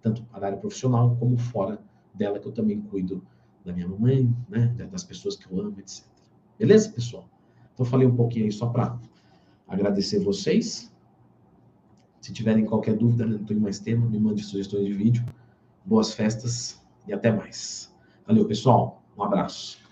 tanto 0.07 0.23
para 0.23 0.47
a 0.47 0.47
área 0.51 0.59
profissional, 0.59 1.17
como 1.17 1.37
fora 1.37 1.81
dela, 2.15 2.39
que 2.39 2.47
eu 2.47 2.53
também 2.53 2.81
cuido 2.81 3.27
da 3.65 3.73
minha 3.73 3.89
mamãe, 3.89 4.33
né? 4.49 4.69
das 4.93 5.03
pessoas 5.03 5.35
que 5.35 5.51
eu 5.51 5.61
amo, 5.61 5.75
etc. 5.81 6.05
Beleza, 6.57 6.89
pessoal? 6.91 7.29
Então, 7.75 7.85
falei 7.85 8.07
um 8.07 8.15
pouquinho 8.15 8.45
aí 8.45 8.53
só 8.53 8.69
para 8.69 8.97
agradecer 9.67 10.21
vocês. 10.21 10.95
Se 12.21 12.33
tiverem 12.33 12.65
qualquer 12.65 12.97
dúvida, 12.97 13.27
não 13.27 13.45
tenho 13.45 13.61
mais 13.61 13.81
tema, 13.81 14.07
me 14.07 14.21
mande 14.21 14.45
sugestões 14.45 14.87
de 14.87 14.93
vídeo. 14.93 15.25
Boas 15.85 16.15
festas 16.15 16.81
e 17.09 17.13
até 17.13 17.33
mais. 17.33 17.93
Valeu, 18.27 18.47
pessoal. 18.47 19.03
Um 19.19 19.25
abraço. 19.25 19.86